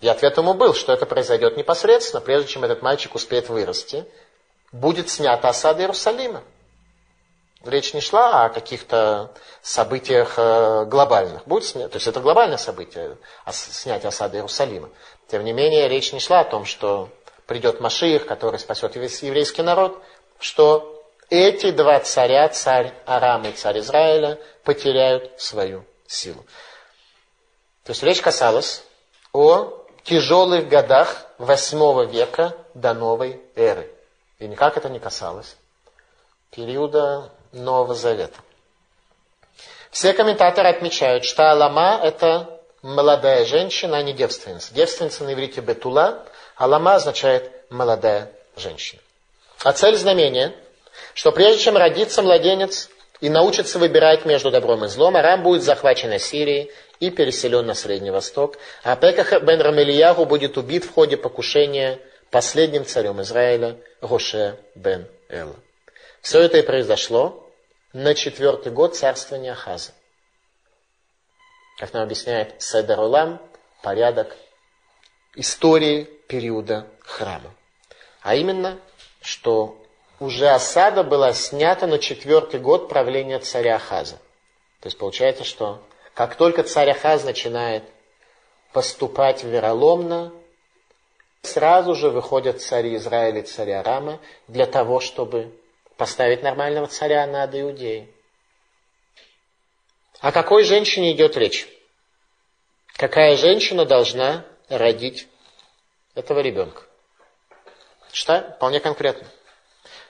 И 0.00 0.08
ответ 0.08 0.36
ему 0.36 0.54
был, 0.54 0.74
что 0.74 0.92
это 0.92 1.06
произойдет 1.06 1.56
непосредственно, 1.56 2.20
прежде 2.20 2.48
чем 2.48 2.64
этот 2.64 2.82
мальчик 2.82 3.14
успеет 3.14 3.48
вырасти, 3.48 4.04
будет 4.72 5.08
снята 5.08 5.48
осада 5.48 5.82
Иерусалима. 5.82 6.42
Речь 7.64 7.94
не 7.94 8.00
шла 8.00 8.44
о 8.44 8.48
каких-то 8.48 9.32
событиях 9.62 10.34
э, 10.36 10.84
глобальных. 10.86 11.46
Будет 11.46 11.64
снято, 11.64 11.88
то 11.90 11.96
есть 11.96 12.06
это 12.06 12.20
глобальное 12.20 12.58
событие, 12.58 13.16
снятие 13.50 14.08
осады 14.08 14.38
Иерусалима. 14.38 14.90
Тем 15.28 15.44
не 15.44 15.52
менее, 15.52 15.88
речь 15.88 16.12
не 16.12 16.20
шла 16.20 16.40
о 16.40 16.44
том, 16.44 16.64
что 16.64 17.08
придет 17.46 17.80
Машиих, 17.80 18.26
который 18.26 18.58
спасет 18.58 18.94
весь 18.96 19.22
еврейский 19.22 19.62
народ, 19.62 20.00
что 20.38 20.95
эти 21.30 21.70
два 21.70 22.00
царя, 22.00 22.48
царь 22.48 22.92
Арам 23.06 23.44
и 23.44 23.52
царь 23.52 23.80
Израиля, 23.80 24.38
потеряют 24.64 25.40
свою 25.40 25.84
силу. 26.06 26.44
То 27.84 27.92
есть 27.92 28.02
речь 28.02 28.20
касалась 28.20 28.82
о 29.32 29.84
тяжелых 30.04 30.68
годах 30.68 31.26
восьмого 31.38 32.02
века 32.02 32.56
до 32.74 32.94
новой 32.94 33.40
эры. 33.54 33.90
И 34.38 34.46
никак 34.46 34.76
это 34.76 34.88
не 34.88 34.98
касалось 34.98 35.56
периода 36.50 37.30
Нового 37.52 37.94
Завета. 37.94 38.38
Все 39.90 40.12
комментаторы 40.12 40.68
отмечают, 40.68 41.24
что 41.24 41.50
Алама– 41.50 42.00
это 42.02 42.60
молодая 42.82 43.44
женщина, 43.44 43.98
а 43.98 44.02
не 44.02 44.12
девственница. 44.12 44.74
Девственница 44.74 45.24
на 45.24 45.32
иврите 45.32 45.60
Бетула, 45.60 46.24
Алама 46.56 46.94
означает 46.94 47.50
молодая 47.70 48.30
женщина. 48.56 49.00
А 49.64 49.72
цель 49.72 49.96
знамения– 49.96 50.54
что 51.16 51.32
прежде 51.32 51.62
чем 51.62 51.78
родится 51.78 52.22
младенец 52.22 52.90
и 53.22 53.30
научится 53.30 53.78
выбирать 53.78 54.26
между 54.26 54.50
добром 54.50 54.84
и 54.84 54.88
злом, 54.88 55.16
Арам 55.16 55.42
будет 55.42 55.62
захвачен 55.62 56.12
Ассирией 56.12 56.70
и 57.00 57.10
переселен 57.10 57.64
на 57.64 57.72
Средний 57.72 58.10
Восток, 58.10 58.58
а 58.82 58.96
Пеках 58.96 59.42
бен 59.42 59.62
Рамельяху 59.62 60.26
будет 60.26 60.58
убит 60.58 60.84
в 60.84 60.92
ходе 60.92 61.16
покушения 61.16 61.98
последним 62.30 62.84
царем 62.84 63.22
Израиля 63.22 63.78
Роше 64.02 64.60
бен 64.74 65.08
Эла. 65.30 65.56
Все 66.20 66.42
это 66.42 66.58
и 66.58 66.62
произошло 66.62 67.50
на 67.94 68.14
четвертый 68.14 68.70
год 68.70 68.94
царствования 68.94 69.52
Ахаза. 69.52 69.92
Как 71.78 71.94
нам 71.94 72.02
объясняет 72.02 72.60
Седер 72.60 73.00
Улам, 73.00 73.40
порядок 73.82 74.36
истории 75.34 76.04
периода 76.28 76.86
храма. 77.00 77.54
А 78.20 78.34
именно, 78.34 78.78
что 79.22 79.82
уже 80.18 80.48
осада 80.48 81.02
была 81.02 81.32
снята 81.32 81.86
на 81.86 81.98
четвертый 81.98 82.60
год 82.60 82.88
правления 82.88 83.38
царя 83.38 83.76
Ахаза. 83.76 84.16
То 84.80 84.86
есть 84.86 84.98
получается, 84.98 85.44
что 85.44 85.82
как 86.14 86.36
только 86.36 86.62
царь 86.62 86.90
Ахаз 86.90 87.24
начинает 87.24 87.84
поступать 88.72 89.44
вероломно, 89.44 90.32
сразу 91.42 91.94
же 91.94 92.10
выходят 92.10 92.60
цари 92.60 92.96
Израиля 92.96 93.40
и 93.40 93.44
царя 93.44 93.82
Рама 93.82 94.20
для 94.48 94.66
того, 94.66 95.00
чтобы 95.00 95.52
поставить 95.96 96.42
нормального 96.42 96.86
царя 96.86 97.26
над 97.26 97.54
Иудеей. 97.54 98.10
О 100.20 100.32
какой 100.32 100.64
женщине 100.64 101.12
идет 101.12 101.36
речь? 101.36 101.68
Какая 102.94 103.36
женщина 103.36 103.84
должна 103.84 104.44
родить 104.68 105.28
этого 106.14 106.40
ребенка. 106.40 106.82
Читаю, 108.10 108.54
вполне 108.54 108.80
конкретно. 108.80 109.28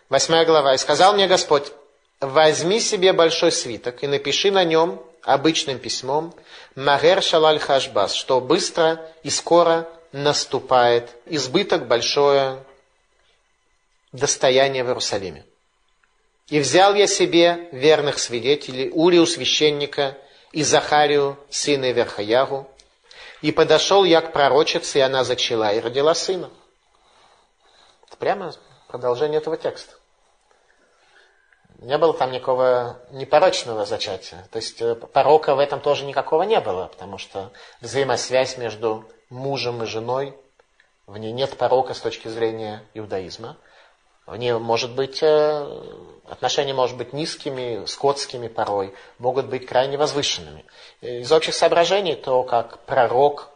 Восьмая 0.08 0.44
глава. 0.44 0.74
«И 0.74 0.78
сказал 0.78 1.14
мне 1.14 1.26
Господь, 1.26 1.72
возьми 2.20 2.78
себе 2.78 3.12
большой 3.12 3.50
свиток 3.50 4.04
и 4.04 4.06
напиши 4.06 4.52
на 4.52 4.62
нем 4.62 5.02
обычным 5.22 5.80
письмом 5.80 6.32
«Магер 6.76 7.20
шалаль 7.22 7.58
хашбас», 7.58 8.14
что 8.14 8.40
быстро 8.40 9.04
и 9.24 9.30
скоро 9.30 9.88
наступает 10.12 11.10
избыток 11.26 11.88
большое 11.88 12.62
достояние 14.12 14.84
в 14.84 14.88
Иерусалиме. 14.88 15.44
И 16.50 16.60
взял 16.60 16.94
я 16.94 17.08
себе 17.08 17.68
верных 17.72 18.20
свидетелей, 18.20 18.90
Урию 18.94 19.26
священника 19.26 20.16
и 20.52 20.62
Захарию, 20.62 21.36
сына 21.50 21.90
Верхаягу, 21.90 22.70
и 23.42 23.50
подошел 23.50 24.04
я 24.04 24.20
к 24.20 24.32
пророчице, 24.32 24.98
и 24.98 25.02
она 25.02 25.24
зачала 25.24 25.74
и 25.74 25.80
родила 25.80 26.14
сына. 26.14 26.48
Прямо 28.20 28.54
продолжение 28.96 29.40
этого 29.40 29.58
текста. 29.58 29.94
Не 31.80 31.98
было 31.98 32.14
там 32.14 32.32
никакого 32.32 32.98
непорочного 33.10 33.84
зачатия. 33.84 34.48
То 34.50 34.56
есть 34.56 34.80
э, 34.80 34.94
порока 34.94 35.54
в 35.54 35.58
этом 35.58 35.80
тоже 35.80 36.06
никакого 36.06 36.44
не 36.44 36.58
было, 36.60 36.86
потому 36.86 37.18
что 37.18 37.52
взаимосвязь 37.82 38.56
между 38.56 39.04
мужем 39.28 39.82
и 39.82 39.86
женой, 39.86 40.34
в 41.06 41.18
ней 41.18 41.32
нет 41.32 41.58
порока 41.58 41.92
с 41.92 42.00
точки 42.00 42.28
зрения 42.28 42.82
иудаизма. 42.94 43.58
В 44.24 44.34
ней 44.34 44.54
может 44.54 44.94
быть, 44.94 45.22
э, 45.22 45.82
отношения 46.26 46.72
может 46.72 46.96
быть 46.96 47.12
низкими, 47.12 47.84
скотскими 47.84 48.48
порой, 48.48 48.94
могут 49.18 49.44
быть 49.44 49.66
крайне 49.66 49.98
возвышенными. 49.98 50.64
Из 51.02 51.30
общих 51.30 51.54
соображений 51.54 52.14
то, 52.14 52.44
как 52.44 52.78
пророк 52.86 53.50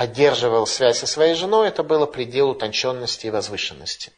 поддерживал 0.00 0.66
связь 0.66 1.00
со 1.00 1.06
своей 1.06 1.34
женой, 1.34 1.68
это 1.68 1.82
было 1.82 2.06
предел 2.06 2.48
утонченности 2.48 3.26
и 3.26 3.30
возвышенности. 3.30 4.12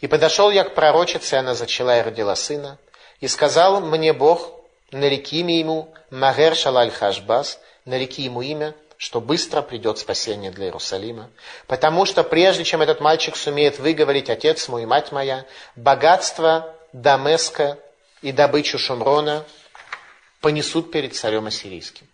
И 0.00 0.08
подошел 0.08 0.50
я 0.50 0.64
к 0.64 0.74
пророчице, 0.74 1.34
она 1.34 1.54
зачала 1.54 2.00
и 2.00 2.02
родила 2.02 2.34
сына, 2.34 2.78
и 3.20 3.28
сказал 3.28 3.80
мне 3.80 4.12
Бог, 4.12 4.50
нареки 4.90 5.44
мне 5.44 5.60
ему 5.60 5.94
Магер 6.10 6.56
Шалаль 6.56 6.90
Хашбас, 6.90 7.60
нареки 7.84 8.22
ему 8.22 8.42
имя, 8.42 8.74
что 8.96 9.20
быстро 9.20 9.62
придет 9.62 9.98
спасение 9.98 10.50
для 10.50 10.64
Иерусалима. 10.64 11.30
Потому 11.68 12.06
что 12.06 12.24
прежде 12.24 12.64
чем 12.64 12.82
этот 12.82 13.00
мальчик 13.00 13.36
сумеет 13.36 13.78
выговорить 13.78 14.30
отец 14.30 14.66
мой 14.66 14.82
и 14.82 14.86
мать 14.86 15.12
моя, 15.12 15.46
богатство 15.76 16.74
Дамеска 16.92 17.78
и 18.20 18.32
добычу 18.32 18.80
Шумрона 18.80 19.44
понесут 20.40 20.90
перед 20.90 21.14
царем 21.14 21.46
ассирийским. 21.46 22.09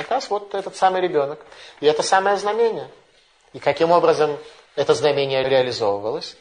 Как 0.00 0.12
раз 0.12 0.30
вот 0.30 0.54
этот 0.54 0.76
самый 0.76 1.02
ребенок. 1.02 1.44
И 1.80 1.86
это 1.86 2.02
самое 2.02 2.38
знамение. 2.38 2.88
И 3.52 3.58
каким 3.58 3.90
образом 3.90 4.38
это 4.74 4.94
знамение 4.94 5.46
реализовывалось? 5.46 6.38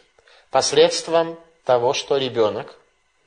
Посредством 0.49 1.37
того, 1.65 1.91
что 1.91 2.15
ребенок, 2.15 2.73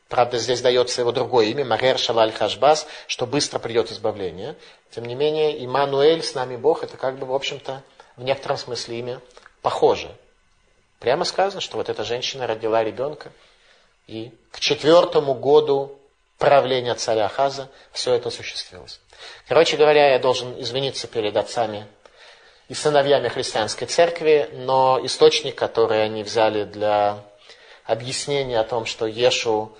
правда 0.09 0.38
здесь 0.38 0.62
дается 0.62 1.03
его 1.03 1.12
другое 1.12 1.49
имя, 1.49 1.66
Магер 1.66 1.99
Шалаль 1.99 2.33
Хашбас, 2.33 2.87
что 3.09 3.27
быстро 3.27 3.59
придет 3.59 3.92
избавление. 3.92 4.57
Тем 4.90 5.05
не 5.05 5.14
менее, 5.14 5.62
Имануэль, 5.66 6.23
с 6.23 6.35
нами 6.35 6.57
Бог, 6.57 6.83
это 6.83 6.97
как 6.97 7.18
бы, 7.18 7.27
в 7.27 7.35
общем-то, 7.35 7.83
в 8.16 8.23
некотором 8.23 8.57
смысле 8.57 9.01
имя 9.01 9.21
похоже. 9.61 10.11
Прямо 10.99 11.27
сказано, 11.27 11.61
что 11.61 11.77
вот 11.77 11.90
эта 11.90 12.05
женщина 12.05 12.47
родила 12.47 12.83
ребенка, 12.83 13.33
и 14.07 14.33
к 14.51 14.61
четвертому 14.61 15.35
году 15.35 15.99
правления 16.42 16.96
царя 16.96 17.26
Ахаза 17.26 17.70
все 17.92 18.14
это 18.14 18.28
осуществилось. 18.28 19.00
Короче 19.46 19.76
говоря, 19.76 20.11
я 20.11 20.18
должен 20.18 20.61
извиниться 20.61 21.07
перед 21.07 21.37
отцами 21.37 21.87
и 22.68 22.74
сыновьями 22.74 23.28
христианской 23.28 23.87
церкви, 23.87 24.50
но 24.52 24.98
источник, 25.05 25.55
который 25.55 26.02
они 26.02 26.24
взяли 26.24 26.64
для 26.64 27.22
объяснения 27.85 28.59
о 28.59 28.64
том, 28.64 28.87
что 28.87 29.07
Ешу, 29.07 29.76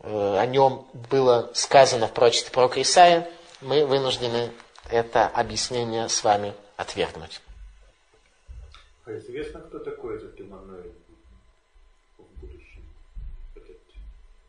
э, 0.00 0.38
о 0.38 0.46
нем 0.46 0.88
было 1.10 1.50
сказано 1.52 2.08
в 2.08 2.14
пророчестве 2.14 2.50
пророка 2.50 2.80
Исаия, 2.80 3.28
мы 3.60 3.84
вынуждены 3.84 4.52
это 4.90 5.26
объяснение 5.26 6.08
с 6.08 6.24
вами 6.24 6.54
отвергнуть. 6.78 7.42
А 9.04 9.14
известно, 9.18 9.60
кто 9.60 9.80
такой 9.80 10.16
этот 10.16 10.40
Иммануэль 10.40 10.94
в 12.16 12.40
будущем? 12.40 12.82
Этот 13.54 13.76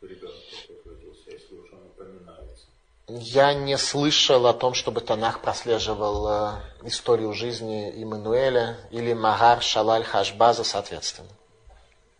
ребенок, 0.00 0.34
который 0.50 0.96
родился, 0.96 1.30
если 1.30 1.54
уж 1.54 1.72
он 1.72 1.86
упоминается. 1.86 2.66
Я 3.08 3.54
не 3.54 3.78
слышал 3.78 4.46
о 4.46 4.52
том, 4.52 4.74
чтобы 4.74 5.00
Танах 5.00 5.40
прослеживал 5.40 6.28
э, 6.28 6.52
историю 6.82 7.32
жизни 7.32 7.90
Иммануэля 8.02 8.76
или 8.90 9.14
Магар 9.14 9.62
Шалаль 9.62 10.04
Хашбаза, 10.04 10.62
соответственно. 10.62 11.30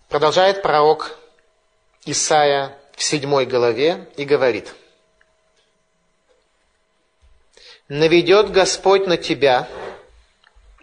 Продолжает 0.09 0.62
пророк 0.62 1.18
Исаия 2.07 2.74
в 2.96 3.03
седьмой 3.03 3.44
главе 3.44 4.09
и 4.16 4.24
говорит. 4.24 4.74
«Наведет 7.90 8.51
Господь 8.51 9.07
на 9.07 9.18
тебя 9.18 9.68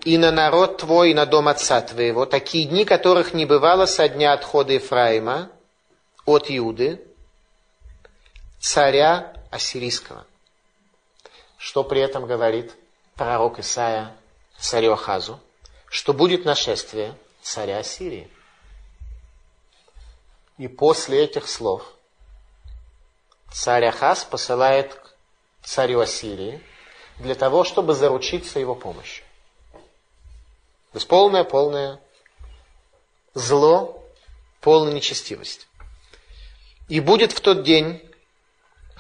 и 0.04 0.20
на 0.20 0.32
народ 0.32 0.78
твой, 0.78 1.12
и 1.12 1.14
на 1.16 1.26
дом 1.26 1.48
отца 1.48 1.82
твоего, 1.82 2.28
такие 2.28 2.68
дни, 2.68 2.86
которых 2.86 3.34
не 3.34 3.48
бывало 3.48 3.88
со 3.88 4.08
дня 4.08 4.34
отхода 4.34 4.74
Ефраима 4.74 5.50
от 6.28 6.46
Иуды, 6.50 7.02
царя 8.60 9.35
ассирийского. 9.56 10.26
Что 11.58 11.84
при 11.84 12.02
этом 12.02 12.26
говорит 12.26 12.76
пророк 13.16 13.60
Исаия 13.60 14.16
царю 14.58 14.94
Ахазу? 14.94 15.40
Что 15.90 16.14
будет 16.14 16.46
нашествие 16.46 17.18
царя 17.46 17.78
Ассирии. 17.78 18.30
И 20.58 20.68
после 20.68 21.24
этих 21.24 21.48
слов 21.48 21.94
царь 23.52 23.86
Ахаз 23.86 24.26
посылает 24.26 24.96
к 24.96 25.14
царю 25.64 26.00
Ассирии 26.00 26.62
для 27.20 27.36
того, 27.36 27.64
чтобы 27.64 27.94
заручиться 27.94 28.60
его 28.60 28.74
помощью. 28.74 29.24
То 30.92 30.98
есть 30.98 31.08
полное, 31.08 31.44
полное 31.44 32.00
зло, 33.34 34.04
полная 34.62 34.94
нечестивость. 34.94 35.68
И 36.88 37.00
будет 37.00 37.32
в 37.32 37.42
тот 37.42 37.64
день 37.64 38.02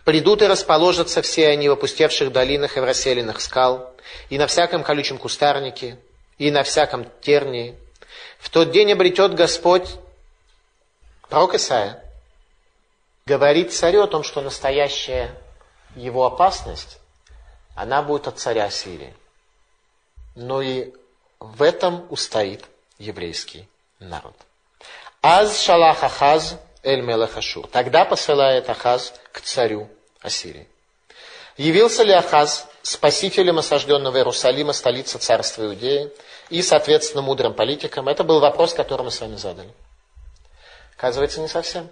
Придут 0.05 0.43
и 0.43 0.47
расположатся 0.47 1.23
все 1.23 1.49
они 1.49 1.67
в 1.67 1.71
опустевших 1.71 2.31
долинах 2.31 2.77
и 2.77 2.79
в 2.79 2.83
расселенных 2.83 3.41
скал, 3.41 3.91
и 4.29 4.37
на 4.37 4.45
всяком 4.45 4.83
колючем 4.83 5.17
кустарнике, 5.17 5.97
и 6.37 6.51
на 6.51 6.61
всяком 6.61 7.09
тернии. 7.21 7.75
В 8.37 8.51
тот 8.51 8.69
день 8.69 8.91
обретет 8.91 9.33
Господь, 9.33 9.89
пророк 11.27 11.55
Исаия, 11.55 12.03
говорит 13.25 13.73
царю 13.73 14.03
о 14.03 14.07
том, 14.07 14.23
что 14.23 14.41
настоящая 14.41 15.35
его 15.95 16.25
опасность, 16.25 16.99
она 17.75 18.03
будет 18.03 18.27
от 18.27 18.37
царя 18.37 18.69
Сирии. 18.69 19.13
Но 20.35 20.61
и 20.61 20.93
в 21.39 21.63
этом 21.63 22.05
устоит 22.11 22.63
еврейский 22.99 23.67
народ. 23.99 24.35
Аз 25.23 25.59
шалах 25.59 26.03
эль 26.85 27.01
мелех 27.01 27.35
Ашур. 27.35 27.67
Тогда 27.67 28.05
посылает 28.05 28.69
Ахаз 28.69 29.13
к 29.31 29.41
царю 29.41 29.89
Ассирии. 30.21 30.67
Явился 31.57 32.03
ли 32.03 32.13
Ахаз 32.13 32.67
спасителем 32.83 33.57
осажденного 33.57 34.17
Иерусалима, 34.17 34.73
столицы 34.73 35.17
царства 35.17 35.65
Иудеи, 35.65 36.11
и, 36.49 36.61
соответственно, 36.61 37.21
мудрым 37.21 37.53
политиком? 37.53 38.07
Это 38.07 38.23
был 38.23 38.39
вопрос, 38.39 38.73
который 38.73 39.03
мы 39.03 39.11
с 39.11 39.19
вами 39.19 39.35
задали. 39.35 39.69
Оказывается, 40.95 41.41
не 41.41 41.47
совсем. 41.47 41.89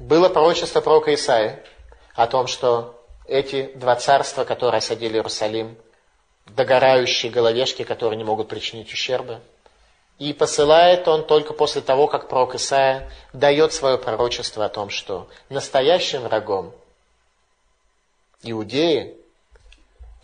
Было 0.00 0.28
пророчество 0.28 0.80
пророка 0.80 1.12
Исаия 1.14 1.62
о 2.14 2.26
том, 2.26 2.46
что 2.46 3.00
эти 3.26 3.70
два 3.74 3.96
царства, 3.96 4.44
которые 4.44 4.78
осадили 4.78 5.14
Иерусалим, 5.14 5.76
догорающие 6.46 7.30
головешки, 7.30 7.84
которые 7.84 8.16
не 8.16 8.24
могут 8.24 8.48
причинить 8.48 8.92
ущерба, 8.92 9.40
и 10.18 10.32
посылает 10.32 11.08
он 11.08 11.26
только 11.26 11.52
после 11.52 11.80
того, 11.80 12.06
как 12.06 12.28
пророк 12.28 12.54
Исаия 12.54 13.10
дает 13.32 13.72
свое 13.72 13.98
пророчество 13.98 14.64
о 14.64 14.68
том, 14.68 14.90
что 14.90 15.28
настоящим 15.48 16.22
врагом 16.22 16.72
Иудеи, 18.42 19.16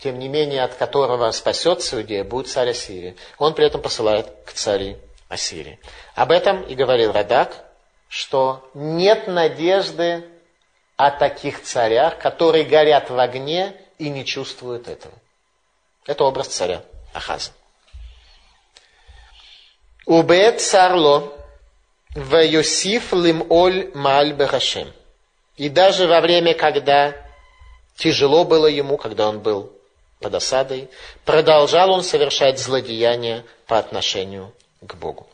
тем 0.00 0.18
не 0.18 0.28
менее 0.28 0.62
от 0.62 0.74
которого 0.74 1.30
спасется 1.32 1.96
Иудея, 1.96 2.22
будет 2.22 2.48
царь 2.48 2.70
Ассирии. 2.70 3.16
Он 3.38 3.54
при 3.54 3.66
этом 3.66 3.82
посылает 3.82 4.28
к 4.44 4.52
царю 4.52 4.96
Ассирии. 5.28 5.78
Об 6.14 6.30
этом 6.30 6.62
и 6.62 6.74
говорил 6.74 7.12
Радак, 7.12 7.64
что 8.08 8.68
нет 8.74 9.26
надежды 9.26 10.24
о 10.96 11.10
таких 11.10 11.62
царях, 11.62 12.18
которые 12.18 12.64
горят 12.64 13.10
в 13.10 13.18
огне 13.18 13.74
и 13.98 14.08
не 14.08 14.24
чувствуют 14.24 14.88
этого. 14.88 15.14
Это 16.06 16.24
образ 16.24 16.48
царя 16.48 16.82
Ахаза. 17.14 17.52
Убет 20.10 20.60
царло 20.60 21.32
в 22.16 22.44
Йосиф 22.44 23.12
лимоль 23.12 23.92
маль 23.94 24.32
бехашем. 24.32 24.92
И 25.56 25.68
даже 25.68 26.08
во 26.08 26.20
время, 26.20 26.54
когда 26.54 27.14
Тяжело 27.96 28.44
было 28.44 28.66
ему, 28.66 28.96
когда 28.96 29.28
он 29.28 29.38
был 29.38 29.70
под 30.18 30.34
осадой, 30.34 30.88
продолжал 31.24 31.92
он 31.92 32.02
совершать 32.02 32.58
злодеяния 32.58 33.44
по 33.68 33.78
отношению 33.78 34.52
к 34.80 34.96
Богу. 34.96 35.28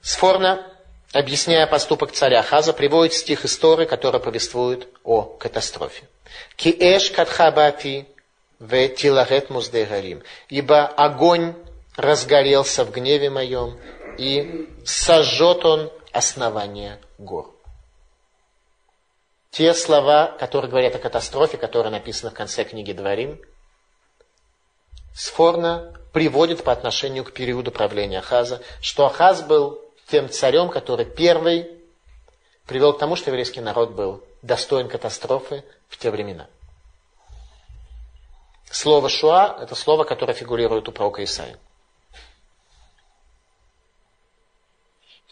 Сфорна, 0.00 0.64
объясняя 1.12 1.66
поступок 1.66 2.12
царя 2.12 2.42
Хаза, 2.42 2.72
приводит 2.72 3.14
стих 3.14 3.44
истории, 3.44 3.86
который 3.86 4.20
повествует 4.20 4.86
о 5.02 5.22
катастрофе. 5.22 6.04
Киэш 6.54 7.10
катхабати 7.10 8.06
в 8.60 8.88
тиларет 8.90 9.50
муздегарим. 9.50 10.22
Ибо 10.48 10.86
огонь 10.86 11.54
разгорелся 11.96 12.84
в 12.84 12.90
гневе 12.90 13.30
моем, 13.30 13.78
и 14.18 14.68
сожжет 14.84 15.64
он 15.64 15.90
основание 16.12 17.00
гор. 17.18 17.54
Те 19.50 19.72
слова, 19.74 20.34
которые 20.38 20.70
говорят 20.70 20.96
о 20.96 20.98
катастрофе, 20.98 21.56
которые 21.56 21.90
написаны 21.90 22.30
в 22.30 22.34
конце 22.34 22.64
книги 22.64 22.92
Дворим, 22.92 23.40
Сфорна 25.14 25.94
приводит 26.12 26.64
по 26.64 26.72
отношению 26.72 27.24
к 27.24 27.32
периоду 27.32 27.70
правления 27.70 28.18
Ахаза, 28.18 28.62
что 28.80 29.06
Ахаз 29.06 29.42
был 29.42 29.80
тем 30.08 30.28
царем, 30.28 30.68
который 30.68 31.06
первый 31.06 31.70
привел 32.66 32.92
к 32.92 32.98
тому, 32.98 33.14
что 33.14 33.30
еврейский 33.30 33.60
народ 33.60 33.92
был 33.92 34.24
достоин 34.42 34.88
катастрофы 34.88 35.64
в 35.88 35.96
те 35.98 36.10
времена. 36.10 36.48
Слово 38.70 39.08
«шуа»– 39.08 39.56
это 39.62 39.76
слово, 39.76 40.02
которое 40.02 40.32
фигурирует 40.32 40.88
у 40.88 40.92
пророка 40.92 41.22
Исаия. 41.22 41.56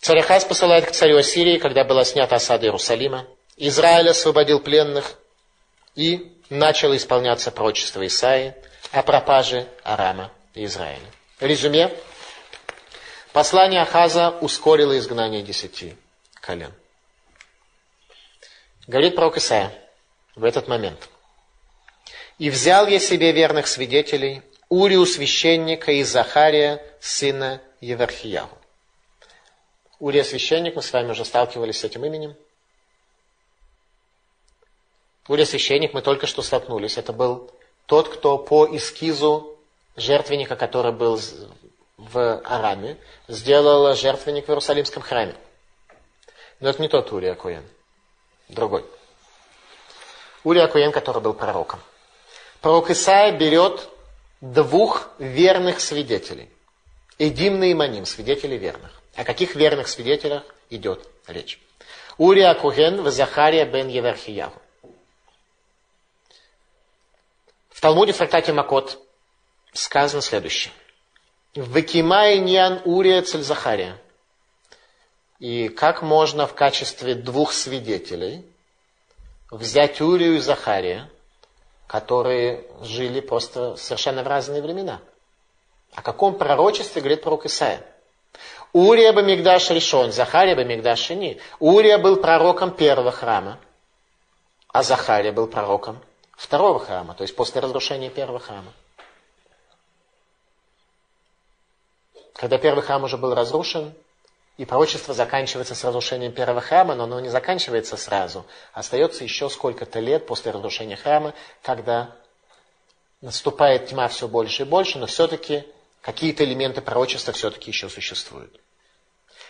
Царь 0.02 0.18
Ахаз 0.18 0.44
посылает 0.44 0.86
к 0.86 0.90
царю 0.90 1.16
Ассирии, 1.18 1.58
когда 1.58 1.84
была 1.84 2.04
снята 2.04 2.34
осада 2.34 2.66
Иерусалима. 2.66 3.24
Израиль 3.56 4.10
освободил 4.10 4.58
пленных 4.58 5.14
и 5.94 6.36
начало 6.50 6.96
исполняться 6.96 7.52
пророчество 7.52 8.04
Исаии 8.04 8.52
о 8.90 9.04
пропаже 9.04 9.68
Арама 9.84 10.32
и 10.54 10.64
Израиля. 10.64 11.06
Резюме. 11.38 11.96
Послание 13.32 13.82
Ахаза 13.82 14.30
ускорило 14.40 14.98
изгнание 14.98 15.42
десяти 15.42 15.94
колен. 16.40 16.74
Говорит 18.88 19.14
пророк 19.14 19.36
Исаия 19.36 19.72
в 20.34 20.42
этот 20.42 20.66
момент. 20.66 21.08
«И 22.40 22.50
взял 22.50 22.88
я 22.88 22.98
себе 22.98 23.30
верных 23.30 23.68
свидетелей, 23.68 24.42
Урию 24.68 25.06
священника 25.06 25.92
и 25.92 26.02
Захария, 26.02 26.84
сына 27.00 27.62
Еверхияу». 27.80 28.48
Урия 30.02 30.24
священник, 30.24 30.74
мы 30.74 30.82
с 30.82 30.92
вами 30.92 31.12
уже 31.12 31.24
сталкивались 31.24 31.78
с 31.78 31.84
этим 31.84 32.04
именем. 32.04 32.34
Урия 35.28 35.46
священник, 35.46 35.94
мы 35.94 36.02
только 36.02 36.26
что 36.26 36.42
столкнулись. 36.42 36.98
Это 36.98 37.12
был 37.12 37.52
тот, 37.86 38.08
кто 38.08 38.36
по 38.36 38.66
эскизу 38.76 39.56
жертвенника, 39.94 40.56
который 40.56 40.90
был 40.90 41.20
в 41.98 42.40
Араме, 42.40 42.98
сделал 43.28 43.94
жертвенник 43.94 44.46
в 44.46 44.48
Иерусалимском 44.48 45.04
храме. 45.04 45.36
Но 46.58 46.70
это 46.70 46.82
не 46.82 46.88
тот 46.88 47.12
Урия 47.12 47.36
Куен, 47.36 47.64
другой. 48.48 48.84
Урия 50.42 50.66
Куен, 50.66 50.90
который 50.90 51.22
был 51.22 51.34
пророком. 51.34 51.78
Пророк 52.60 52.90
Исаия 52.90 53.38
берет 53.38 53.88
двух 54.40 55.10
верных 55.20 55.80
свидетелей. 55.80 56.50
Эдимна 57.20 57.70
и 57.70 57.74
Маним, 57.74 58.04
свидетелей 58.04 58.58
верных. 58.58 59.01
О 59.14 59.24
каких 59.24 59.54
верных 59.54 59.88
свидетелях 59.88 60.42
идет 60.70 61.06
речь? 61.26 61.60
Урия 62.18 62.54
Куген 62.54 63.02
в 63.02 63.10
Захария 63.10 63.64
бен 63.64 63.88
Еверхияху. 63.88 64.60
В 67.68 67.80
Талмуде 67.80 68.12
в 68.12 68.18
трактате 68.18 68.52
Макот 68.52 68.98
сказано 69.72 70.22
следующее. 70.22 70.72
Векимай 71.54 72.38
ньян 72.38 72.80
Урия 72.84 73.22
цель 73.22 73.42
Захария. 73.42 73.98
И 75.38 75.68
как 75.68 76.02
можно 76.02 76.46
в 76.46 76.54
качестве 76.54 77.14
двух 77.14 77.52
свидетелей 77.52 78.46
взять 79.50 80.00
Урию 80.00 80.36
и 80.36 80.38
Захария, 80.38 81.10
которые 81.86 82.64
жили 82.82 83.20
просто 83.20 83.76
совершенно 83.76 84.22
в 84.22 84.28
разные 84.28 84.62
времена? 84.62 85.00
О 85.94 86.00
каком 86.00 86.38
пророчестве 86.38 87.02
говорит 87.02 87.22
пророк 87.22 87.44
Исаия? 87.44 87.84
Урия 88.72 89.12
Бамигдаш 89.12 89.70
решен, 89.70 90.12
Захария 90.12 90.56
Бамигдаш 90.56 90.98
шини. 90.98 91.40
Урия 91.58 91.98
был 91.98 92.16
пророком 92.16 92.70
первого 92.70 93.12
храма, 93.12 93.58
а 94.68 94.82
Захария 94.82 95.32
был 95.32 95.46
пророком 95.46 96.00
второго 96.36 96.78
храма, 96.78 97.14
то 97.14 97.22
есть 97.22 97.36
после 97.36 97.60
разрушения 97.60 98.08
первого 98.08 98.38
храма. 98.38 98.72
Когда 102.34 102.58
первый 102.58 102.82
храм 102.82 103.04
уже 103.04 103.18
был 103.18 103.34
разрушен, 103.34 103.94
и 104.56 104.64
пророчество 104.64 105.14
заканчивается 105.14 105.74
с 105.74 105.84
разрушением 105.84 106.32
первого 106.32 106.60
храма, 106.60 106.94
но 106.94 107.04
оно 107.04 107.20
не 107.20 107.28
заканчивается 107.28 107.96
сразу. 107.96 108.44
Остается 108.72 109.24
еще 109.24 109.48
сколько-то 109.48 109.98
лет 110.00 110.26
после 110.26 110.50
разрушения 110.50 110.96
храма, 110.96 111.34
когда 111.62 112.14
наступает 113.20 113.86
тьма 113.86 114.08
все 114.08 114.28
больше 114.28 114.62
и 114.62 114.66
больше, 114.66 114.98
но 114.98 115.06
все-таки 115.06 115.64
какие-то 116.02 116.44
элементы 116.44 116.82
пророчества 116.82 117.32
все-таки 117.32 117.70
еще 117.70 117.88
существуют. 117.88 118.60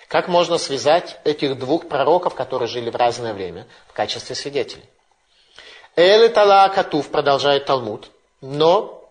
Как 0.07 0.28
можно 0.28 0.59
связать 0.59 1.18
этих 1.24 1.59
двух 1.59 1.88
пророков, 1.88 2.34
которые 2.34 2.68
жили 2.68 2.90
в 2.90 2.96
разное 2.96 3.34
время, 3.34 3.66
в 3.88 3.92
качестве 3.94 4.36
свидетелей? 4.36 4.84
Эле 5.96 6.28
Тала 6.28 6.68
Катув, 6.68 7.09
продолжает 7.09 7.66
Талмуд, 7.66 8.11
но 8.40 9.03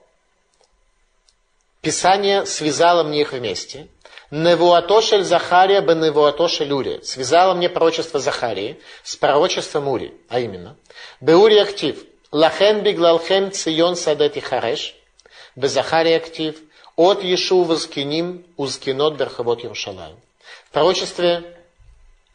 Писание 1.81 2.45
связало 2.45 3.03
мне 3.03 3.21
их 3.21 3.33
вместе. 3.33 3.87
Невуатошель 4.29 5.23
Захария 5.23 5.81
бен 5.81 5.99
Невуатошель 5.99 6.71
Урия. 6.71 7.01
Связало 7.01 7.55
мне 7.55 7.69
пророчество 7.69 8.19
Захарии 8.19 8.79
с 9.03 9.15
пророчеством 9.15 9.87
Ури, 9.87 10.13
а 10.29 10.39
именно. 10.39 10.77
Беури 11.19 11.57
актив. 11.57 12.05
Лахен 12.31 12.81
биглалхем 12.81 13.51
цион 13.51 13.95
садети 13.95 14.39
хареш. 14.39 14.95
Безахария 15.55 16.17
актив. 16.17 16.55
От 17.01 17.23
Ешу 17.23 17.63
воскиним 17.63 18.45
узкинот 18.57 19.15
берхавот 19.15 19.63
Иерушалаем. 19.63 20.17
В 20.67 20.71
пророчестве 20.71 21.57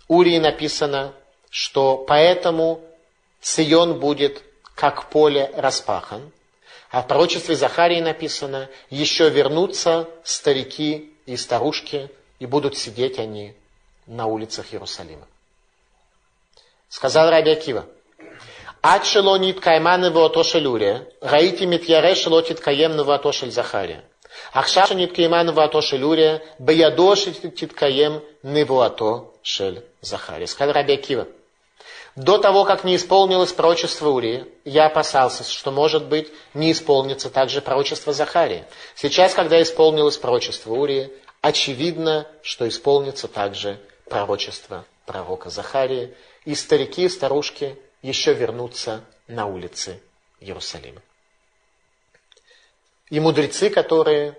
Урии 0.09 0.39
написано, 0.39 1.12
что 1.51 1.99
поэтому 1.99 2.81
Сион 3.41 4.01
будет 4.01 4.43
как 4.75 5.09
поле 5.09 5.53
распахан. 5.55 6.33
А 6.91 7.03
в 7.03 7.07
пророчестве 7.07 7.55
Захарии 7.55 8.01
написано, 8.01 8.69
еще 8.91 9.29
вернутся 9.31 10.09
старики 10.25 11.12
и 11.27 11.37
старушки, 11.37 12.11
и 12.41 12.47
будут 12.47 12.77
сидеть 12.77 13.21
они 13.21 13.55
на 14.09 14.27
улицах 14.27 14.73
Иерусалима. 14.73 15.29
Сказал 16.89 17.31
Раби 17.31 17.53
Акива, 17.53 17.87
Ад 18.83 19.07
шело 19.07 19.37
ниткайман 19.37 20.07
его 20.07 20.25
атошелюре, 20.25 21.09
раити 21.21 21.62
митьяре 21.62 22.17
шело 22.17 22.43
титкаем 22.43 22.99
его 22.99 23.12
атошель 23.12 23.53
Захария. 23.53 24.03
Ахшаша 24.57 24.95
ниткайман 24.95 25.51
его 25.51 25.61
атошелюре, 25.61 26.43
баядоши 26.59 27.33
титкаем 27.33 28.23
невуато 28.43 29.31
шель 29.43 29.85
Захария. 30.01 30.47
Сказал 30.47 30.73
Раби 30.73 30.95
Акива, 30.95 31.29
до 32.15 32.39
того, 32.39 32.65
как 32.65 32.83
не 32.83 32.97
исполнилось 32.97 33.53
пророчество 33.53 34.09
Урии, 34.09 34.47
я 34.65 34.87
опасался, 34.87 35.45
что, 35.45 35.71
может 35.71 36.07
быть, 36.07 36.33
не 36.55 36.73
исполнится 36.73 37.29
также 37.29 37.61
пророчество 37.61 38.15
Захарии. 38.15 38.65
Сейчас, 38.95 39.35
когда 39.35 39.61
исполнилось 39.61 40.17
пророчество 40.17 40.73
Урии, 40.73 41.13
очевидно, 41.43 42.27
что 42.43 42.67
исполнится 42.67 43.29
также 43.29 43.79
пророчество 44.09 44.87
пророка 45.05 45.51
Захарии, 45.51 46.15
и 46.47 46.55
старики 46.55 47.05
и 47.05 47.11
старушки 47.11 47.77
еще 48.01 48.33
вернутся 48.33 49.05
на 49.29 49.45
улицы 49.45 50.01
Иерусалима. 50.41 51.03
И 53.11 53.21
мудрецы, 53.21 53.69
которые 53.69 54.35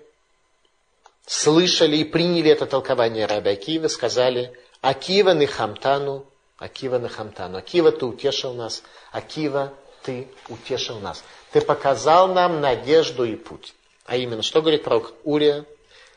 слышали 1.28 1.98
и 1.98 2.04
приняли 2.04 2.50
это 2.50 2.66
толкование 2.66 3.26
Раби 3.26 3.50
Акива, 3.50 3.86
сказали, 3.86 4.52
Акива 4.80 5.30
Нихамтану 5.30 6.26
Акива 6.58 6.98
Нахамтану. 6.98 7.58
Акива, 7.58 7.92
ты 7.92 8.04
утешил 8.04 8.52
нас. 8.52 8.82
Акива, 9.12 9.72
ты 10.02 10.28
утешил 10.48 10.98
нас. 10.98 11.22
Ты 11.52 11.60
показал 11.60 12.28
нам 12.28 12.60
надежду 12.60 13.24
и 13.24 13.36
путь. 13.36 13.74
А 14.04 14.16
именно, 14.16 14.42
что 14.42 14.60
говорит 14.60 14.82
пророк 14.82 15.14
Урия? 15.22 15.64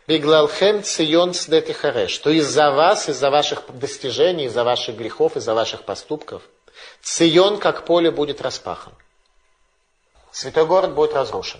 Биглалхем 0.07 0.83
цион 0.83 1.35
сдетихаре, 1.35 2.07
что 2.07 2.31
из-за 2.31 2.71
вас, 2.71 3.07
из-за 3.07 3.29
ваших 3.29 3.63
достижений, 3.77 4.45
из-за 4.45 4.63
ваших 4.63 4.97
грехов, 4.97 5.37
из-за 5.37 5.53
ваших 5.53 5.83
поступков, 5.83 6.41
Цион, 7.03 7.59
как 7.59 7.85
поле, 7.85 8.09
будет 8.09 8.41
распахан. 8.41 8.93
Святой 10.31 10.65
город 10.65 10.95
будет 10.95 11.13
разрушен. 11.13 11.59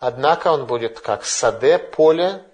Однако 0.00 0.52
он 0.52 0.66
будет 0.66 1.00
как 1.00 1.24
саде, 1.24 1.78
поле, 1.78 2.44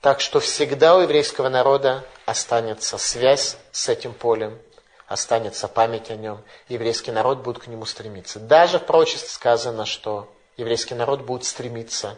так 0.00 0.20
что 0.20 0.40
всегда 0.40 0.96
у 0.96 1.00
еврейского 1.00 1.48
народа 1.48 2.04
останется 2.24 2.96
связь 2.96 3.56
с 3.72 3.88
этим 3.88 4.14
полем, 4.14 4.58
останется 5.06 5.68
память 5.68 6.10
о 6.10 6.16
нем, 6.16 6.42
еврейский 6.68 7.12
народ 7.12 7.38
будет 7.38 7.58
к 7.58 7.66
нему 7.66 7.84
стремиться. 7.84 8.40
Даже 8.40 8.78
в 8.78 8.86
пророчестве 8.86 9.28
сказано, 9.28 9.84
что 9.84 10.32
еврейский 10.56 10.94
народ 10.94 11.22
будет 11.22 11.44
стремиться 11.44 12.16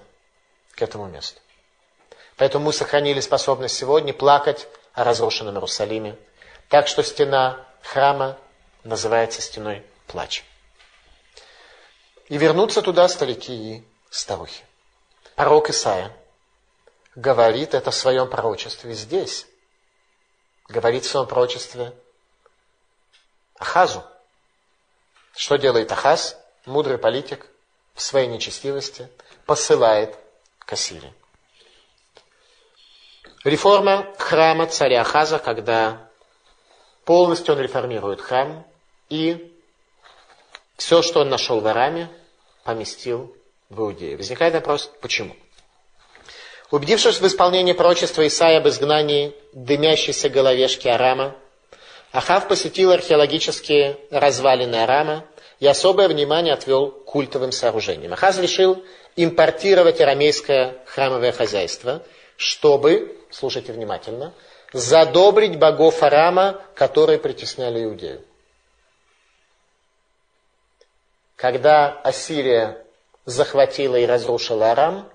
к 0.72 0.82
этому 0.82 1.06
месту. 1.06 1.40
Поэтому 2.36 2.66
мы 2.66 2.72
сохранили 2.72 3.20
способность 3.20 3.76
сегодня 3.76 4.14
плакать 4.14 4.68
о 4.92 5.02
разрушенном 5.02 5.56
Иерусалиме. 5.56 6.16
Так 6.68 6.86
что 6.86 7.02
стена 7.02 7.66
храма 7.82 8.38
называется 8.84 9.42
стеной 9.42 9.82
плача. 10.06 10.44
И 12.28 12.36
вернутся 12.36 12.82
туда 12.82 13.08
старики 13.08 13.82
старухи. 14.10 14.64
Пророк 15.36 15.70
Исаия 15.70 16.16
говорит 17.14 17.74
это 17.74 17.90
в 17.90 17.94
своем 17.94 18.28
пророчестве 18.28 18.94
здесь. 18.94 19.46
Говорит 20.68 21.04
в 21.04 21.08
своем 21.08 21.26
пророчестве 21.26 21.92
Ахазу. 23.58 24.04
Что 25.34 25.56
делает 25.56 25.90
Ахаз, 25.92 26.36
мудрый 26.66 26.98
политик, 26.98 27.46
в 27.94 28.02
своей 28.02 28.28
нечестивости, 28.28 29.08
посылает 29.46 30.16
к 30.60 30.72
Ассирии. 30.72 31.12
Реформа 33.44 34.14
храма 34.18 34.66
царя 34.66 35.00
Ахаза, 35.00 35.38
когда 35.38 36.10
полностью 37.04 37.54
он 37.54 37.60
реформирует 37.60 38.20
храм 38.20 38.66
и 39.08 39.56
все, 40.76 41.02
что 41.02 41.20
он 41.20 41.28
нашел 41.28 41.60
в 41.60 41.66
Араме, 41.66 42.10
поместил 42.64 43.34
в 43.70 43.80
Иудею. 43.80 44.16
Возникает 44.16 44.54
вопрос, 44.54 44.90
почему? 45.00 45.36
Убедившись 46.70 47.20
в 47.20 47.26
исполнении 47.26 47.72
пророчества 47.72 48.26
Исаия 48.26 48.58
об 48.58 48.68
изгнании 48.68 49.34
дымящейся 49.52 50.28
головешки 50.28 50.88
Арама, 50.88 51.34
Ахав 52.12 52.48
посетил 52.48 52.90
археологические 52.92 53.98
развалины 54.10 54.76
Арама 54.76 55.24
и 55.60 55.66
особое 55.66 56.08
внимание 56.08 56.54
отвел 56.54 56.90
культовым 56.90 57.52
сооружениям. 57.52 58.12
Ахаз 58.12 58.38
решил 58.38 58.82
импортировать 59.16 60.00
арамейское 60.00 60.76
храмовое 60.86 61.32
хозяйство, 61.32 62.02
чтобы, 62.36 63.18
слушайте 63.30 63.72
внимательно, 63.72 64.32
задобрить 64.72 65.58
богов 65.58 66.02
Арама, 66.02 66.62
которые 66.74 67.18
притесняли 67.18 67.84
Иудею. 67.84 68.22
Когда 71.36 71.92
Ассирия 72.00 72.84
захватила 73.28 73.96
и 73.96 74.06
разрушила 74.06 74.70
Арам, 74.70 75.06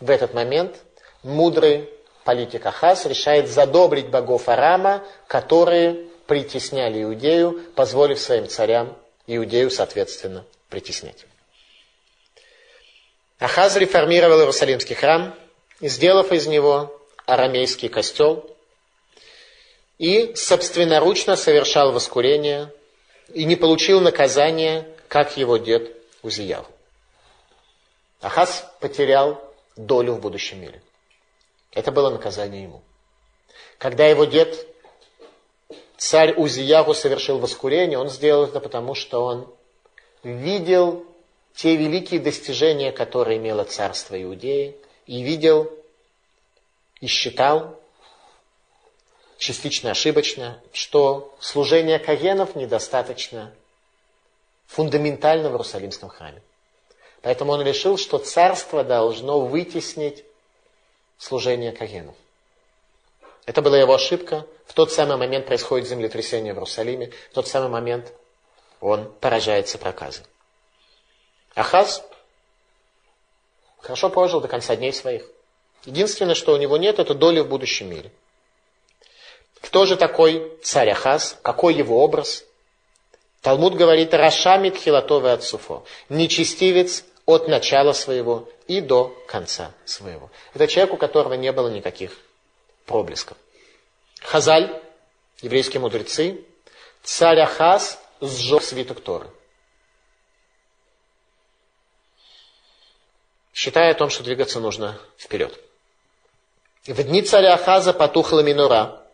в 0.00 0.10
этот 0.10 0.34
момент 0.34 0.76
мудрый 1.22 1.88
политик 2.24 2.66
Ахаз 2.66 3.06
решает 3.06 3.48
задобрить 3.48 4.08
богов 4.08 4.48
Арама, 4.48 5.04
которые 5.28 6.08
притесняли 6.26 7.04
Иудею, 7.04 7.60
позволив 7.76 8.18
своим 8.18 8.48
царям 8.48 8.98
Иудею, 9.28 9.70
соответственно, 9.70 10.44
притеснять. 10.68 11.26
Ахаз 13.38 13.76
реформировал 13.76 14.40
Иерусалимский 14.40 14.96
храм, 14.96 15.32
сделав 15.80 16.32
из 16.32 16.48
него 16.48 17.00
арамейский 17.24 17.88
костел, 17.88 18.50
и 19.98 20.34
собственноручно 20.34 21.36
совершал 21.36 21.92
воскурение, 21.92 22.72
и 23.32 23.44
не 23.44 23.54
получил 23.54 24.00
наказания, 24.00 24.88
как 25.06 25.36
его 25.36 25.56
дед 25.56 25.94
Узиял. 26.22 26.66
Ахаз 28.20 28.64
потерял 28.80 29.40
долю 29.76 30.14
в 30.14 30.20
будущем 30.20 30.60
мире. 30.60 30.82
Это 31.72 31.92
было 31.92 32.10
наказание 32.10 32.64
ему. 32.64 32.82
Когда 33.78 34.06
его 34.06 34.24
дед, 34.24 34.66
царь 35.96 36.34
Узиягу, 36.34 36.94
совершил 36.94 37.38
воскурение, 37.38 37.98
он 37.98 38.08
сделал 38.08 38.44
это 38.44 38.60
потому, 38.60 38.94
что 38.94 39.24
он 39.24 39.52
видел 40.24 41.06
те 41.54 41.76
великие 41.76 42.20
достижения, 42.20 42.92
которые 42.92 43.38
имело 43.38 43.64
царство 43.64 44.20
Иудеи, 44.20 44.76
и 45.06 45.22
видел 45.22 45.72
и 47.00 47.06
считал, 47.06 47.80
частично 49.38 49.92
ошибочно, 49.92 50.60
что 50.72 51.34
служение 51.40 51.98
Каенов 51.98 52.56
недостаточно 52.56 53.52
фундаментально 54.66 55.48
в 55.48 55.52
Иерусалимском 55.52 56.08
храме. 56.08 56.42
Поэтому 57.22 57.52
он 57.52 57.62
решил, 57.62 57.98
что 57.98 58.18
царство 58.18 58.84
должно 58.84 59.40
вытеснить 59.40 60.24
служение 61.18 61.72
Кагенов. 61.72 62.14
Это 63.44 63.62
была 63.62 63.78
его 63.78 63.94
ошибка. 63.94 64.46
В 64.66 64.74
тот 64.74 64.92
самый 64.92 65.16
момент 65.16 65.46
происходит 65.46 65.88
землетрясение 65.88 66.52
в 66.52 66.56
Иерусалиме. 66.56 67.12
В 67.30 67.34
тот 67.34 67.48
самый 67.48 67.70
момент 67.70 68.12
он 68.80 69.10
поражается 69.20 69.78
проказом. 69.78 70.24
Ахаз 71.54 72.04
хорошо 73.80 74.10
прожил 74.10 74.40
до 74.40 74.48
конца 74.48 74.76
дней 74.76 74.92
своих. 74.92 75.28
Единственное, 75.86 76.34
что 76.34 76.52
у 76.52 76.56
него 76.56 76.76
нет, 76.76 76.98
это 76.98 77.14
доли 77.14 77.40
в 77.40 77.48
будущем 77.48 77.90
мире. 77.90 78.12
Кто 79.60 79.86
же 79.86 79.96
такой 79.96 80.56
царь 80.62 80.90
Ахаз? 80.90 81.36
Какой 81.42 81.74
его 81.74 82.04
образ? 82.04 82.44
Талмуд 83.40 83.74
говорит 83.74 84.14
«Рашамит 84.14 84.76
хилатовый 84.76 85.32
от 85.32 85.42
суфо». 85.44 85.84
Нечестивец 86.08 87.04
от 87.28 87.46
начала 87.46 87.92
своего 87.92 88.48
и 88.68 88.80
до 88.80 89.14
конца 89.26 89.74
своего. 89.84 90.30
Это 90.54 90.66
человек, 90.66 90.94
у 90.94 90.96
которого 90.96 91.34
не 91.34 91.52
было 91.52 91.68
никаких 91.68 92.12
проблесков. 92.86 93.36
Хазаль, 94.22 94.82
еврейские 95.42 95.80
мудрецы, 95.80 96.42
царь 97.02 97.40
Ахаз 97.40 98.02
сжег 98.22 98.62
свиток 98.62 99.02
Торы. 99.02 99.30
Считая 103.52 103.90
о 103.90 103.94
том, 103.94 104.08
что 104.08 104.24
двигаться 104.24 104.58
нужно 104.58 104.98
вперед. 105.18 105.52
В 106.86 107.02
дни 107.02 107.20
царя 107.20 107.52
Ахаза 107.52 107.92
потухла 107.92 108.40
минура, 108.40 109.06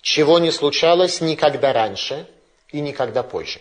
чего 0.00 0.38
не 0.38 0.52
случалось 0.52 1.20
никогда 1.20 1.72
раньше 1.72 2.30
и 2.68 2.80
никогда 2.80 3.24
позже. 3.24 3.60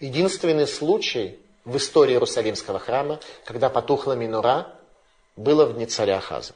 Единственный 0.00 0.66
случай 0.66 1.38
в 1.64 1.76
истории 1.76 2.12
Иерусалимского 2.12 2.78
храма, 2.78 3.20
когда 3.44 3.70
потухла 3.70 4.14
минура, 4.14 4.74
было 5.36 5.64
в 5.66 5.74
дни 5.74 5.86
царя 5.86 6.18
Ахаза. 6.18 6.54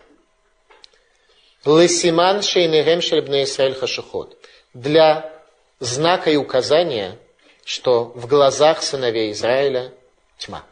Лесиман 1.65 2.43
шейнерем 2.43 3.01
шельбне 3.01 3.45
Исраэль 3.45 3.75
хашихот. 3.75 4.37
Для 4.73 5.33
знака 5.81 6.31
и 6.31 6.37
указания, 6.37 7.19
что 7.65 8.05
в 8.15 8.27
глазах 8.27 8.83
сыновей 8.83 9.33
Израиля 9.33 9.93
тьма. 10.39 10.65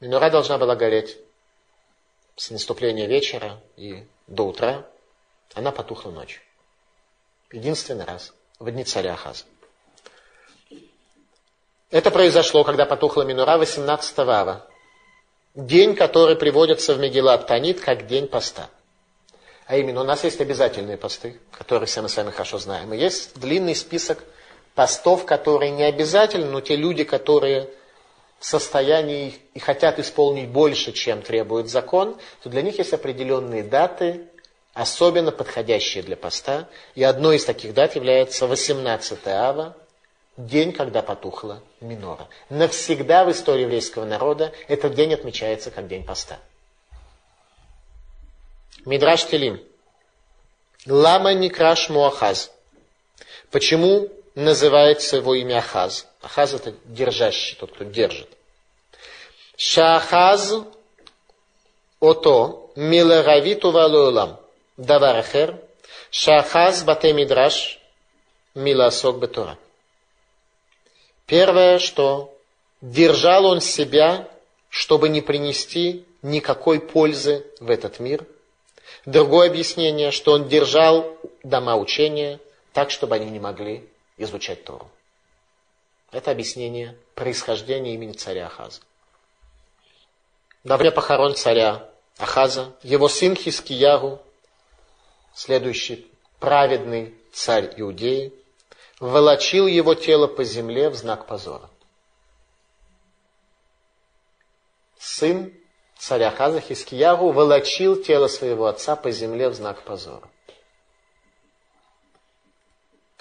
Минура 0.00 0.28
должна 0.28 0.58
была 0.58 0.76
гореть 0.76 1.16
с 2.36 2.50
наступления 2.50 3.06
вечера 3.06 3.60
и 3.76 4.06
до 4.26 4.48
утра. 4.48 4.86
Она 5.54 5.72
потухла 5.72 6.10
ночью. 6.10 6.42
Единственный 7.50 8.04
раз 8.04 8.34
в 8.58 8.70
дни 8.70 8.84
царя 8.84 9.14
Ахаза. 9.14 9.44
Это 11.90 12.10
произошло, 12.10 12.64
когда 12.64 12.84
потухла 12.84 13.22
минура 13.22 13.58
18 13.58 14.18
ава. 14.18 14.66
День, 15.54 15.94
который 15.94 16.34
приводится 16.34 16.94
в 16.94 16.98
Мегилат 16.98 17.46
Танит 17.46 17.80
как 17.80 18.08
день 18.08 18.26
поста. 18.26 18.68
А 19.66 19.76
именно, 19.76 20.00
у 20.00 20.04
нас 20.04 20.24
есть 20.24 20.40
обязательные 20.40 20.96
посты, 20.96 21.38
которые 21.52 21.86
все 21.86 22.02
мы 22.02 22.08
с 22.08 22.16
вами 22.16 22.30
хорошо 22.30 22.58
знаем. 22.58 22.92
И 22.92 22.98
есть 22.98 23.38
длинный 23.38 23.76
список 23.76 24.24
постов, 24.74 25.24
которые 25.26 25.70
не 25.70 25.84
обязательны, 25.84 26.46
но 26.46 26.60
те 26.60 26.74
люди, 26.74 27.04
которые 27.04 27.70
в 28.40 28.44
состоянии 28.44 29.36
и 29.54 29.60
хотят 29.60 30.00
исполнить 30.00 30.48
больше, 30.48 30.90
чем 30.92 31.22
требует 31.22 31.70
закон, 31.70 32.16
то 32.42 32.48
для 32.48 32.62
них 32.62 32.78
есть 32.78 32.92
определенные 32.94 33.62
даты, 33.62 34.26
особенно 34.74 35.30
подходящие 35.30 36.02
для 36.02 36.16
поста. 36.16 36.68
И 36.96 37.04
одной 37.04 37.36
из 37.36 37.44
таких 37.44 37.74
дат 37.74 37.94
является 37.94 38.48
18 38.48 39.26
ава, 39.28 39.76
день, 40.36 40.72
когда 40.72 41.02
потухла 41.02 41.62
минора. 41.80 42.28
Навсегда 42.48 43.24
в 43.24 43.30
истории 43.30 43.62
еврейского 43.62 44.04
народа 44.04 44.52
этот 44.68 44.94
день 44.94 45.14
отмечается 45.14 45.70
как 45.70 45.88
день 45.88 46.04
поста. 46.04 46.38
Мидраш 48.84 49.24
Телим. 49.26 49.62
Лама 50.86 51.34
Никраш 51.34 51.88
Муахаз. 51.88 52.52
Почему 53.50 54.08
называется 54.34 55.16
его 55.16 55.34
имя 55.34 55.58
Ахаз? 55.58 56.06
Ахаз 56.22 56.54
это 56.54 56.74
держащий, 56.84 57.56
тот, 57.56 57.72
кто 57.72 57.84
держит. 57.84 58.28
Шахаз 59.56 60.54
ото 61.98 62.70
миларавиту 62.76 63.70
валулам. 63.70 64.38
Даварахер. 64.76 65.58
Шахаз 66.10 66.84
бате 66.84 67.12
мидраш 67.12 67.80
миласок 68.54 69.18
бетура. 69.18 69.58
Первое, 71.26 71.78
что 71.78 72.36
держал 72.80 73.46
он 73.46 73.60
себя, 73.60 74.28
чтобы 74.68 75.08
не 75.08 75.20
принести 75.20 76.04
никакой 76.22 76.80
пользы 76.80 77.44
в 77.60 77.70
этот 77.70 77.98
мир. 78.00 78.24
Другое 79.04 79.48
объяснение, 79.48 80.10
что 80.10 80.32
он 80.32 80.48
держал 80.48 81.16
дома 81.42 81.76
учения 81.76 82.40
так, 82.72 82.90
чтобы 82.90 83.16
они 83.16 83.30
не 83.30 83.40
могли 83.40 83.88
изучать 84.16 84.64
Тору. 84.64 84.88
Это 86.12 86.30
объяснение 86.30 86.96
происхождения 87.14 87.94
имени 87.94 88.12
царя 88.12 88.46
Ахаза. 88.46 88.80
Время 90.64 90.90
похорон 90.92 91.34
царя 91.34 91.88
Ахаза, 92.18 92.72
его 92.82 93.08
сын 93.08 93.36
Хискиягу, 93.36 94.20
следующий 95.34 96.06
праведный 96.40 97.14
царь 97.32 97.72
Иудеи, 97.76 98.32
волочил 99.00 99.66
его 99.66 99.94
тело 99.94 100.26
по 100.26 100.44
земле 100.44 100.88
в 100.88 100.94
знак 100.94 101.26
позора. 101.26 101.68
Сын 104.98 105.52
царя 105.98 106.28
Ахаза 106.28 106.60
Хискиягу 106.60 107.32
волочил 107.32 108.02
тело 108.02 108.28
своего 108.28 108.66
отца 108.66 108.96
по 108.96 109.10
земле 109.10 109.48
в 109.48 109.54
знак 109.54 109.82
позора. 109.82 110.28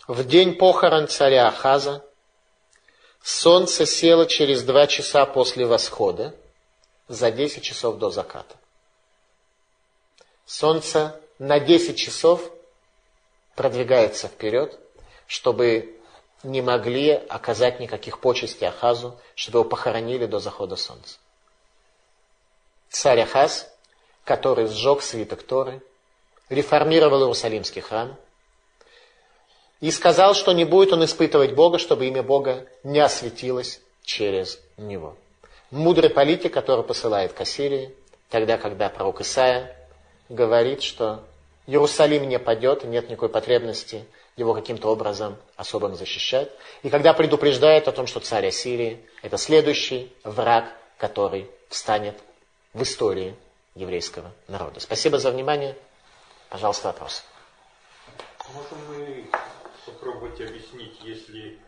В 0.08 0.24
день 0.24 0.56
похорон 0.56 1.08
царя 1.08 1.48
Ахаза 1.48 2.06
солнце 3.22 3.86
село 3.86 4.26
через 4.26 4.64
два 4.64 4.88
часа 4.88 5.26
после 5.26 5.66
восхода, 5.66 6.36
за 7.08 7.32
10 7.32 7.64
часов 7.64 7.98
до 7.98 8.10
заката. 8.10 8.56
Солнце 10.46 11.20
на 11.40 11.60
10 11.60 11.98
часов 11.98 12.52
продвигается 13.56 14.28
вперед, 14.28 14.80
чтобы 15.28 15.96
не 16.44 16.62
могли 16.62 17.12
оказать 17.12 17.80
никаких 17.80 18.20
почестей 18.20 18.68
Ахазу, 18.68 19.18
чтобы 19.36 19.60
его 19.60 19.70
похоронили 19.70 20.26
до 20.26 20.40
захода 20.40 20.76
солнца. 20.76 21.18
Царь 22.90 23.22
Ахаз, 23.22 23.72
который 24.24 24.68
сжег 24.68 25.02
свиток 25.02 25.44
Торы, 25.44 25.82
реформировал 26.50 27.22
Иерусалимский 27.22 27.82
храм 27.82 28.16
и 29.82 29.92
сказал, 29.92 30.36
что 30.36 30.54
не 30.54 30.66
будет 30.66 30.94
он 30.94 31.04
испытывать 31.04 31.54
Бога, 31.54 31.80
чтобы 31.80 32.06
имя 32.06 32.24
Бога 32.24 32.68
не 32.84 33.00
осветилось 33.00 33.82
через 34.04 34.60
него. 34.78 35.18
Мудрый 35.72 36.10
политик, 36.10 36.54
который 36.54 36.84
посылает 36.84 37.34
к 37.34 37.42
Ассирии, 37.42 37.94
тогда, 38.30 38.58
когда 38.58 38.90
пророк 38.90 39.22
Исаия 39.22 39.76
говорит, 40.30 40.84
что 40.84 41.24
Иерусалим 41.68 42.30
не 42.30 42.40
падет, 42.40 42.84
нет 42.84 43.10
никакой 43.10 43.30
потребности 43.30 44.06
его 44.38 44.54
каким-то 44.54 44.90
образом 44.90 45.38
особым 45.56 45.96
защищать. 45.96 46.52
И 46.84 46.90
когда 46.90 47.14
предупреждает 47.14 47.88
о 47.88 47.92
том, 47.92 48.08
что 48.08 48.20
царь 48.20 48.48
Ассирии– 48.48 49.06
это 49.22 49.38
следующий 49.38 50.14
враг, 50.24 50.66
который 50.98 51.50
встанет 51.70 52.16
в 52.74 52.82
истории 52.84 53.36
еврейского 53.76 54.32
народа. 54.48 54.80
Спасибо 54.80 55.20
за 55.20 55.32
внимание. 55.32 55.78
Пожалуйста, 56.50 56.90
вопрос. 56.90 57.24
Можем 58.54 58.78
мы 58.90 59.26
попробовать 59.86 60.40
объяснить, 60.40 60.98
если 61.02 61.60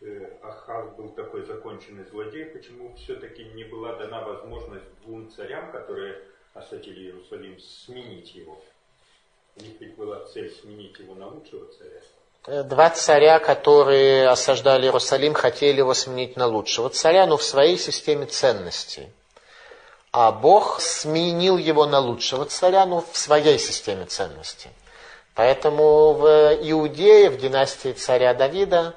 э, 0.00 0.38
Ахаз 0.42 0.94
был 0.96 1.10
такой 1.10 1.44
законченный 1.44 2.04
злодей, 2.04 2.46
почему 2.46 2.94
все-таки 2.96 3.44
не 3.44 3.64
была 3.64 3.96
дана 3.96 4.22
возможность 4.22 4.84
двум 5.02 5.30
царям, 5.30 5.70
которые 5.72 6.22
осадили 6.54 7.04
Иерусалим, 7.04 7.58
сменить 7.60 8.34
его? 8.34 8.60
У 9.56 9.62
них 9.62 9.80
ведь 9.80 9.94
была 9.94 10.24
цель 10.26 10.50
сменить 10.50 10.98
его 10.98 11.14
на 11.14 11.28
лучшего 11.28 11.70
царя. 11.72 12.00
Э, 12.46 12.62
два 12.62 12.90
царя, 12.90 13.38
которые 13.38 14.28
осаждали 14.28 14.84
Иерусалим, 14.84 15.34
хотели 15.34 15.78
его 15.78 15.94
сменить 15.94 16.36
на 16.36 16.46
лучшего 16.46 16.90
царя, 16.90 17.26
но 17.26 17.36
в 17.36 17.42
своей 17.42 17.78
системе 17.78 18.26
ценностей. 18.26 19.08
А 20.12 20.30
Бог 20.30 20.80
сменил 20.80 21.56
его 21.56 21.86
на 21.86 21.98
лучшего 21.98 22.44
царя, 22.44 22.84
но 22.86 23.04
в 23.10 23.16
своей 23.16 23.58
системе 23.58 24.04
ценностей. 24.04 24.70
Поэтому 25.34 26.12
в 26.12 26.26
Иудее, 26.60 27.30
в 27.30 27.38
династии 27.38 27.92
царя 27.92 28.34
Давида, 28.34 28.94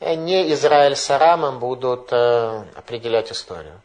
не 0.00 0.52
Израиль 0.52 0.94
с 0.94 1.10
Арамом 1.10 1.58
будут 1.58 2.08
э, 2.12 2.64
определять 2.76 3.32
историю. 3.32 3.80